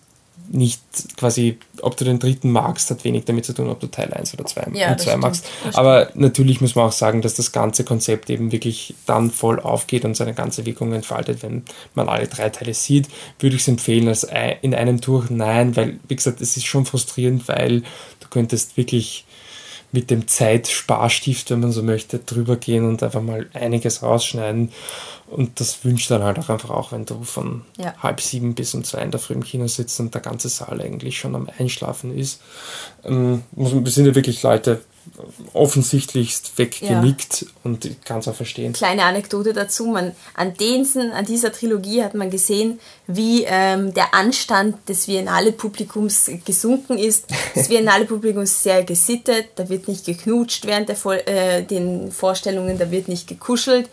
nicht 0.51 0.83
quasi, 1.17 1.59
ob 1.81 1.97
du 1.97 2.05
den 2.05 2.19
dritten 2.19 2.51
magst, 2.51 2.91
hat 2.91 3.05
wenig 3.05 3.25
damit 3.25 3.45
zu 3.45 3.55
tun, 3.55 3.69
ob 3.71 3.81
du 3.81 3.87
Teil 3.87 4.13
1 4.13 4.35
oder 4.35 4.45
2 4.45 4.73
ja, 4.75 4.93
und 4.93 5.01
2 5.01 5.17
magst. 5.17 5.47
Aber 5.73 6.11
natürlich 6.15 6.61
muss 6.61 6.75
man 6.75 6.87
auch 6.87 6.93
sagen, 6.93 7.23
dass 7.23 7.35
das 7.35 7.53
ganze 7.53 7.85
Konzept 7.85 8.31
eben 8.31 8.53
wirklich 8.53 8.95
dann 9.07 9.31
voll 9.31 9.59
aufgeht 9.59 10.05
und 10.05 10.17
seine 10.17 10.35
ganze 10.35 10.67
Wirkung 10.67 10.93
entfaltet, 10.93 11.43
wenn 11.43 11.63
man 11.95 12.09
alle 12.09 12.29
drei 12.29 12.51
Teile 12.51 12.75
sieht. 12.75 13.09
Würde 13.39 13.57
ich 13.57 13.63
es 13.63 13.69
empfehlen, 13.69 14.09
als 14.09 14.27
in 14.63 14.75
einem 14.75 15.01
Tour 15.01 15.27
nein, 15.31 15.77
weil, 15.77 15.99
wie 16.09 16.17
gesagt, 16.17 16.41
es 16.41 16.57
ist 16.57 16.67
schon 16.67 16.87
frustrierend, 16.87 17.49
weil 17.49 17.81
du 18.21 18.29
könntest 18.29 18.77
wirklich 18.77 19.25
mit 19.95 20.11
dem 20.11 20.27
Zeitsparstift, 20.27 21.51
wenn 21.51 21.61
man 21.61 21.71
so 21.71 21.85
möchte, 21.85 22.19
drüber 22.19 22.57
gehen 22.57 22.85
und 22.87 23.01
einfach 23.05 23.23
mal 23.23 23.47
einiges 23.55 24.03
rausschneiden. 24.03 24.73
Und 25.29 25.61
das 25.61 25.85
wünscht 25.85 26.11
dann 26.11 26.25
halt 26.25 26.37
auch 26.41 26.49
einfach 26.49 26.71
auch, 26.71 26.91
wenn 26.91 27.07
du 27.07 27.23
von 27.23 27.63
ja. 27.79 27.95
halb 28.03 28.21
sieben 28.21 28.57
bis 28.57 28.75
um 28.75 28.83
zwei 28.83 29.03
in 29.03 29.13
der 29.13 29.21
Früh 29.21 29.35
im 29.35 29.45
Kino 29.45 29.69
sitzt 29.69 30.01
und 30.01 30.13
der 30.13 30.21
ganze 30.21 30.49
Saal 30.49 30.81
eigentlich 30.81 31.17
schon 31.17 31.37
am 31.37 31.49
Einschlafen 31.59 32.17
ist. 32.17 32.43
Ähm, 33.05 33.45
wir 33.53 33.91
sind 33.93 34.07
ja 34.07 34.17
wirklich 34.17 34.43
Leute, 34.43 34.83
offensichtlichst 35.53 36.59
weggenickt 36.59 37.43
ja. 37.43 37.49
und 37.63 37.85
ich 37.85 38.01
kann 38.03 38.21
es 38.21 38.29
auch 38.29 38.35
verstehen. 38.35 38.73
Kleine 38.73 39.05
Anekdote 39.05 39.53
dazu, 39.53 39.87
man, 39.87 40.13
an, 40.35 40.55
diesen, 40.55 41.13
an 41.13 41.25
dieser 41.25 41.53
Trilogie 41.53 42.03
hat 42.03 42.15
man 42.15 42.31
gesehen, 42.31 42.81
wie 43.07 43.45
ähm, 43.45 43.95
der 43.95 44.15
Anstand 44.15 44.89
des 44.89 45.07
Viennale-Publikums 45.07 46.31
gesunken 46.45 46.99
ist. 46.99 47.27
Das 47.55 47.69
Viennale-Publikum 47.71 48.43
ist 48.43 48.63
sehr 48.63 48.83
gesittet, 48.83 49.47
da 49.55 49.69
wird 49.69 49.87
nicht 49.87 50.05
geknutscht 50.05 50.67
während 50.67 50.89
der, 50.89 51.29
äh, 51.29 51.63
den 51.63 52.11
Vorstellungen, 52.11 52.79
da 52.79 52.91
wird 52.91 53.07
nicht 53.07 53.29
gekuschelt. 53.29 53.89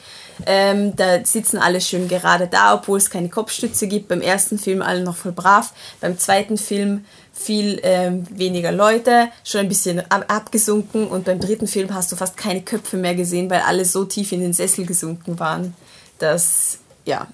Ähm, 0.46 0.96
da 0.96 1.24
sitzen 1.24 1.58
alle 1.58 1.82
schön 1.82 2.08
gerade 2.08 2.48
da, 2.48 2.76
obwohl 2.76 2.98
es 2.98 3.10
keine 3.10 3.30
Kopfstütze 3.30 3.88
gibt. 3.88 4.08
Beim 4.08 4.22
ersten 4.22 4.58
Film 4.58 4.82
alle 4.82 5.04
noch 5.04 5.16
voll 5.16 5.32
brav. 5.32 5.74
Beim 6.00 6.18
zweiten 6.18 6.58
Film 6.58 7.06
viel 7.34 7.80
ähm, 7.84 8.26
weniger 8.30 8.72
Leute, 8.72 9.30
schon 9.44 9.62
ein 9.62 9.70
bisschen 9.70 10.00
abgesunken 10.12 11.08
und 11.08 11.26
beim 11.26 11.40
dritten 11.40 11.68
Film 11.68 11.94
hast 11.94 12.12
du 12.12 12.16
fast 12.16 12.38
keine 12.38 12.62
Köpfe 12.62 12.98
mehr 12.98 13.16
gesehen, 13.16 13.50
weil 13.50 13.62
alle 13.62 13.86
so 13.86 14.06
tief 14.06 14.32
in 14.32 14.42
den 14.42 14.54
Sessel 14.54 14.86
gesunken 14.86 15.40
waren, 15.40 15.74
dass 16.20 16.78
ja, 17.06 17.28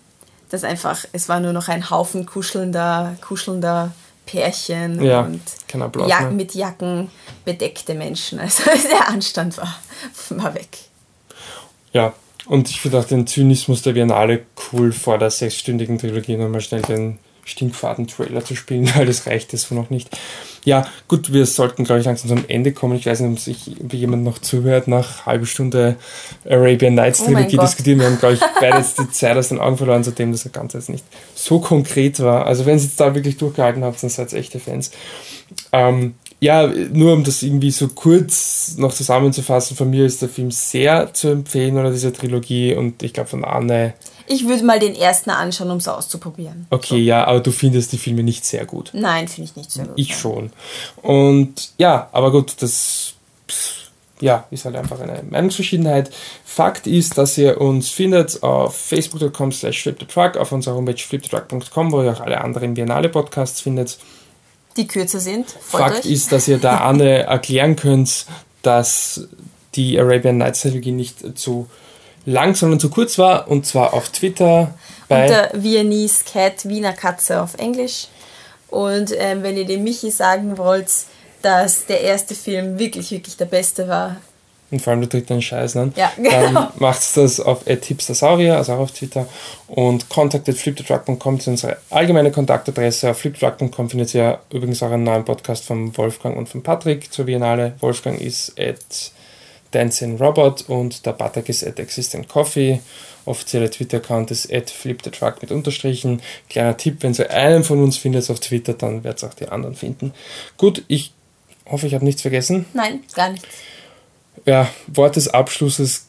das 0.50 0.64
einfach, 0.64 1.04
es 1.12 1.28
war 1.28 1.40
nur 1.40 1.52
noch 1.52 1.68
ein 1.68 1.90
Haufen 1.90 2.26
kuschelnder, 2.26 3.18
kuschelnder 3.22 3.92
Pärchen 4.26 5.02
ja, 5.02 5.22
und 5.22 5.42
Applaus, 5.82 6.10
Jak 6.10 6.32
mit 6.32 6.54
Jacken 6.54 7.10
bedeckte 7.46 7.94
Menschen. 7.94 8.40
Also 8.40 8.64
der 8.66 9.08
Anstand 9.10 9.58
war, 9.58 9.76
war 10.30 10.54
weg. 10.54 10.78
Ja, 11.92 12.14
und 12.48 12.70
ich 12.70 12.82
finde 12.82 13.00
auch 13.00 13.06
den 13.06 13.28
Zynismus 13.28 13.82
der 13.82 13.94
Biennale 13.94 14.42
cool, 14.72 14.92
vor 14.92 15.18
der 15.18 15.32
sechsstündigen 15.32 15.98
Trilogie 15.98 16.38
nochmal 16.38 16.62
schnell 16.62 16.82
den 16.82 17.20
Stinkfaden-Trailer 17.48 18.44
zu 18.44 18.56
spielen, 18.56 18.90
weil 18.96 19.06
das 19.06 19.26
reicht 19.26 19.54
jetzt 19.54 19.72
noch 19.72 19.90
nicht. 19.90 20.10
Ja, 20.66 20.86
gut, 21.08 21.32
wir 21.32 21.46
sollten, 21.46 21.86
glaube 21.86 22.02
ich, 22.02 22.06
langsam 22.06 22.30
zum 22.30 22.46
Ende 22.50 22.74
kommen. 22.74 22.98
Ich 22.98 23.06
weiß 23.06 23.22
nicht, 23.22 23.32
ob 23.32 23.40
sich 23.40 23.72
jemand 23.94 24.24
noch 24.24 24.40
zuhört 24.40 24.88
nach 24.90 25.26
halbe 25.26 25.46
Stunde 25.46 25.96
Arabian 26.48 26.96
Nights 26.96 27.22
oh 27.22 27.26
Trilogie 27.26 27.58
oh 27.58 27.62
diskutieren. 27.62 28.00
Wir 28.00 28.08
haben, 28.08 28.20
glaube 28.20 28.36
ich, 28.36 28.42
beide 28.60 28.78
jetzt 28.78 29.00
die 29.00 29.10
Zeit 29.12 29.38
aus 29.38 29.48
den 29.48 29.60
Augen 29.60 29.78
verloren, 29.78 30.04
seitdem 30.04 30.34
das 30.34 30.50
Ganze 30.52 30.78
jetzt 30.78 30.90
nicht 30.90 31.06
so 31.36 31.60
konkret 31.60 32.20
war. 32.20 32.46
Also 32.46 32.66
wenn 32.66 32.78
ihr 32.78 32.84
jetzt 32.84 33.00
da 33.00 33.16
wirklich 33.16 33.38
durchgehalten 33.38 33.84
habt, 33.84 34.04
dann 34.04 34.10
seid 34.10 34.34
ihr 34.34 34.40
echte 34.40 34.60
Fans. 34.60 34.92
Ähm, 35.72 36.16
ja, 36.40 36.68
nur 36.68 37.14
um 37.14 37.24
das 37.24 37.42
irgendwie 37.42 37.72
so 37.72 37.88
kurz 37.88 38.76
noch 38.78 38.94
zusammenzufassen, 38.94 39.76
von 39.76 39.90
mir 39.90 40.06
ist 40.06 40.22
der 40.22 40.30
Film 40.30 40.52
sehr 40.52 41.14
zu 41.14 41.30
empfehlen 41.30 41.78
oder 41.78 41.92
diese 41.92 42.14
Trilogie 42.14 42.76
und 42.76 43.02
ich 43.02 43.14
glaube 43.14 43.30
von 43.30 43.44
Anne. 43.44 43.94
Ich 44.28 44.48
würde 44.48 44.64
mal 44.64 44.80
den 44.80 44.94
ersten 44.94 45.30
anschauen, 45.30 45.72
um 45.72 45.78
es 45.78 45.88
auszuprobieren. 45.88 46.68
Okay, 46.70 46.88
so. 46.90 46.96
ja, 46.98 47.26
aber 47.26 47.40
du 47.40 47.52
findest 47.52 47.94
die 47.94 47.98
Filme 47.98 48.24
nicht 48.24 48.46
sehr 48.46 48.66
gut. 48.66 48.92
Nein, 48.94 49.28
finde 49.28 49.50
ich 49.50 49.56
nicht 49.56 49.72
sehr 49.72 49.86
gut. 49.86 49.98
Ich 49.98 50.16
schon. 50.16 50.52
Und 51.02 51.70
ja, 51.78 52.10
aber 52.12 52.32
gut, 52.32 52.56
das 52.60 53.14
ja, 54.20 54.46
ist 54.52 54.66
halt 54.66 54.76
einfach 54.76 55.00
eine 55.00 55.24
Meinungsverschiedenheit. 55.30 56.12
Fakt 56.44 56.88
ist, 56.88 57.18
dass 57.18 57.38
ihr 57.38 57.62
uns 57.62 57.90
findet 57.90 58.44
auf 58.44 58.76
facebook.com 58.76 59.52
slash 59.52 59.84
flipthetruck, 59.84 60.38
auf 60.38 60.52
unserer 60.52 60.76
Homepage 60.76 60.98
flipthetruck.com, 60.98 61.92
wo 61.92 62.02
ihr 62.02 62.12
auch 62.12 62.22
alle 62.22 62.42
anderen 62.42 62.74
Biennale-Podcasts 62.74 63.62
findet. 63.62 63.98
Die 64.78 64.88
kürzer 64.88 65.20
sind. 65.20 65.50
Freut 65.50 65.82
Fakt 65.82 66.06
euch. 66.06 66.12
ist, 66.12 66.32
dass 66.32 66.48
ihr 66.48 66.60
da 66.60 66.78
Anne 66.82 67.24
erklären 67.24 67.76
könnt, 67.76 68.26
dass 68.62 69.28
die 69.76 70.00
Arabian 70.00 70.38
Nights 70.38 70.62
Trilogie 70.62 70.92
nicht 70.92 71.38
zu 71.38 71.68
lang, 72.26 72.56
sondern 72.56 72.80
zu 72.80 72.90
kurz 72.90 73.18
war, 73.18 73.48
und 73.48 73.66
zwar 73.66 73.94
auf 73.94 74.10
Twitter. 74.10 74.74
Bei 75.08 75.24
Unter 75.24 75.52
Viennese 75.54 76.24
Cat, 76.26 76.68
Wiener 76.68 76.94
Katze 76.94 77.42
auf 77.42 77.56
Englisch. 77.58 78.08
Und 78.70 79.14
ähm, 79.18 79.44
wenn 79.44 79.58
ihr 79.58 79.66
dem 79.66 79.84
Michi 79.84 80.12
sagen 80.12 80.58
wollt, 80.58 80.90
dass 81.42 81.86
der 81.86 82.02
erste 82.02 82.36
Film 82.36 82.78
wirklich, 82.80 83.12
wirklich 83.12 83.38
der 83.38 83.46
beste 83.46 83.88
war. 83.88 84.18
Und 84.70 84.82
vor 84.82 84.92
allem 84.92 85.02
der 85.02 85.10
dritte 85.10 85.34
einen 85.34 85.42
Scheiß, 85.42 85.76
ne? 85.76 85.94
Ja, 85.96 86.12
genau. 86.18 86.30
Dann 86.30 86.68
macht 86.80 87.18
das 87.18 87.40
auf 87.40 87.64
hipstersaurier, 87.66 88.58
also 88.58 88.74
auch 88.74 88.80
auf 88.80 88.92
Twitter. 88.92 89.28
Und 89.68 90.10
contactet 90.10 90.58
flipthetruck.com 90.58 91.38
ist 91.38 91.48
unsere 91.48 91.78
allgemeine 91.90 92.32
Kontaktadresse. 92.32 93.12
Auf 93.12 93.20
flipthetruck.com 93.20 93.90
findet 93.90 94.14
ihr 94.14 94.40
übrigens 94.52 94.84
auch 94.84 94.92
einen 94.92 95.04
neuen 95.04 95.24
Podcast 95.24 95.64
von 95.64 95.96
Wolfgang 95.98 96.36
und 96.38 96.50
von 96.50 96.64
Patrick 96.64 97.12
zur 97.14 97.26
Biennale. 97.26 97.76
Wolfgang 97.80 98.20
ist 98.20 98.60
at 98.60 99.12
Dancing 99.72 100.18
Robot 100.18 100.66
und 100.68 101.06
der 101.06 101.14
Patrick 101.14 101.48
ist 101.50 101.66
at 101.66 101.80
Existent 101.80 102.28
Coffee. 102.28 102.82
Offizieller 103.26 103.70
Twitter-Account 103.70 104.32
ist 104.32 104.52
at 104.52 104.70
flipthetruck 104.70 105.42
mit 105.42 105.52
Unterstrichen. 105.52 106.22
Kleiner 106.50 106.78
Tipp, 106.78 106.98
wenn 107.02 107.14
ihr 107.14 107.30
einen 107.30 107.64
von 107.64 107.84
uns 107.84 107.98
findet 107.98 108.30
auf 108.30 108.40
Twitter, 108.40 108.74
dann 108.74 109.04
werdet 109.04 109.24
ihr 109.24 109.30
auch 109.30 109.34
die 109.34 109.50
anderen 109.50 109.76
finden. 109.76 110.14
Gut, 110.58 110.84
ich 110.88 111.14
hoffe, 111.66 111.88
ich 111.88 111.94
habe 111.94 112.06
nichts 112.06 112.22
vergessen. 112.22 112.66
Nein, 112.74 113.02
gar 113.14 113.30
nichts. 113.30 113.48
Ja, 114.46 114.70
Wort 114.88 115.16
des 115.16 115.28
Abschlusses 115.28 116.06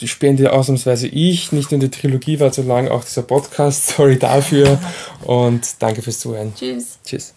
die 0.00 0.08
spende 0.08 0.52
ausnahmsweise 0.52 1.06
ich. 1.06 1.52
Nicht 1.52 1.70
nur 1.70 1.80
die 1.80 1.90
Trilogie 1.90 2.40
war 2.40 2.52
zu 2.52 2.62
lang, 2.62 2.88
auch 2.88 3.04
dieser 3.04 3.22
Podcast. 3.22 3.86
Sorry 3.96 4.18
dafür. 4.18 4.78
Und 5.22 5.62
danke 5.80 6.02
fürs 6.02 6.20
Zuhören. 6.20 6.52
Tschüss. 6.54 6.98
Tschüss. 7.04 7.34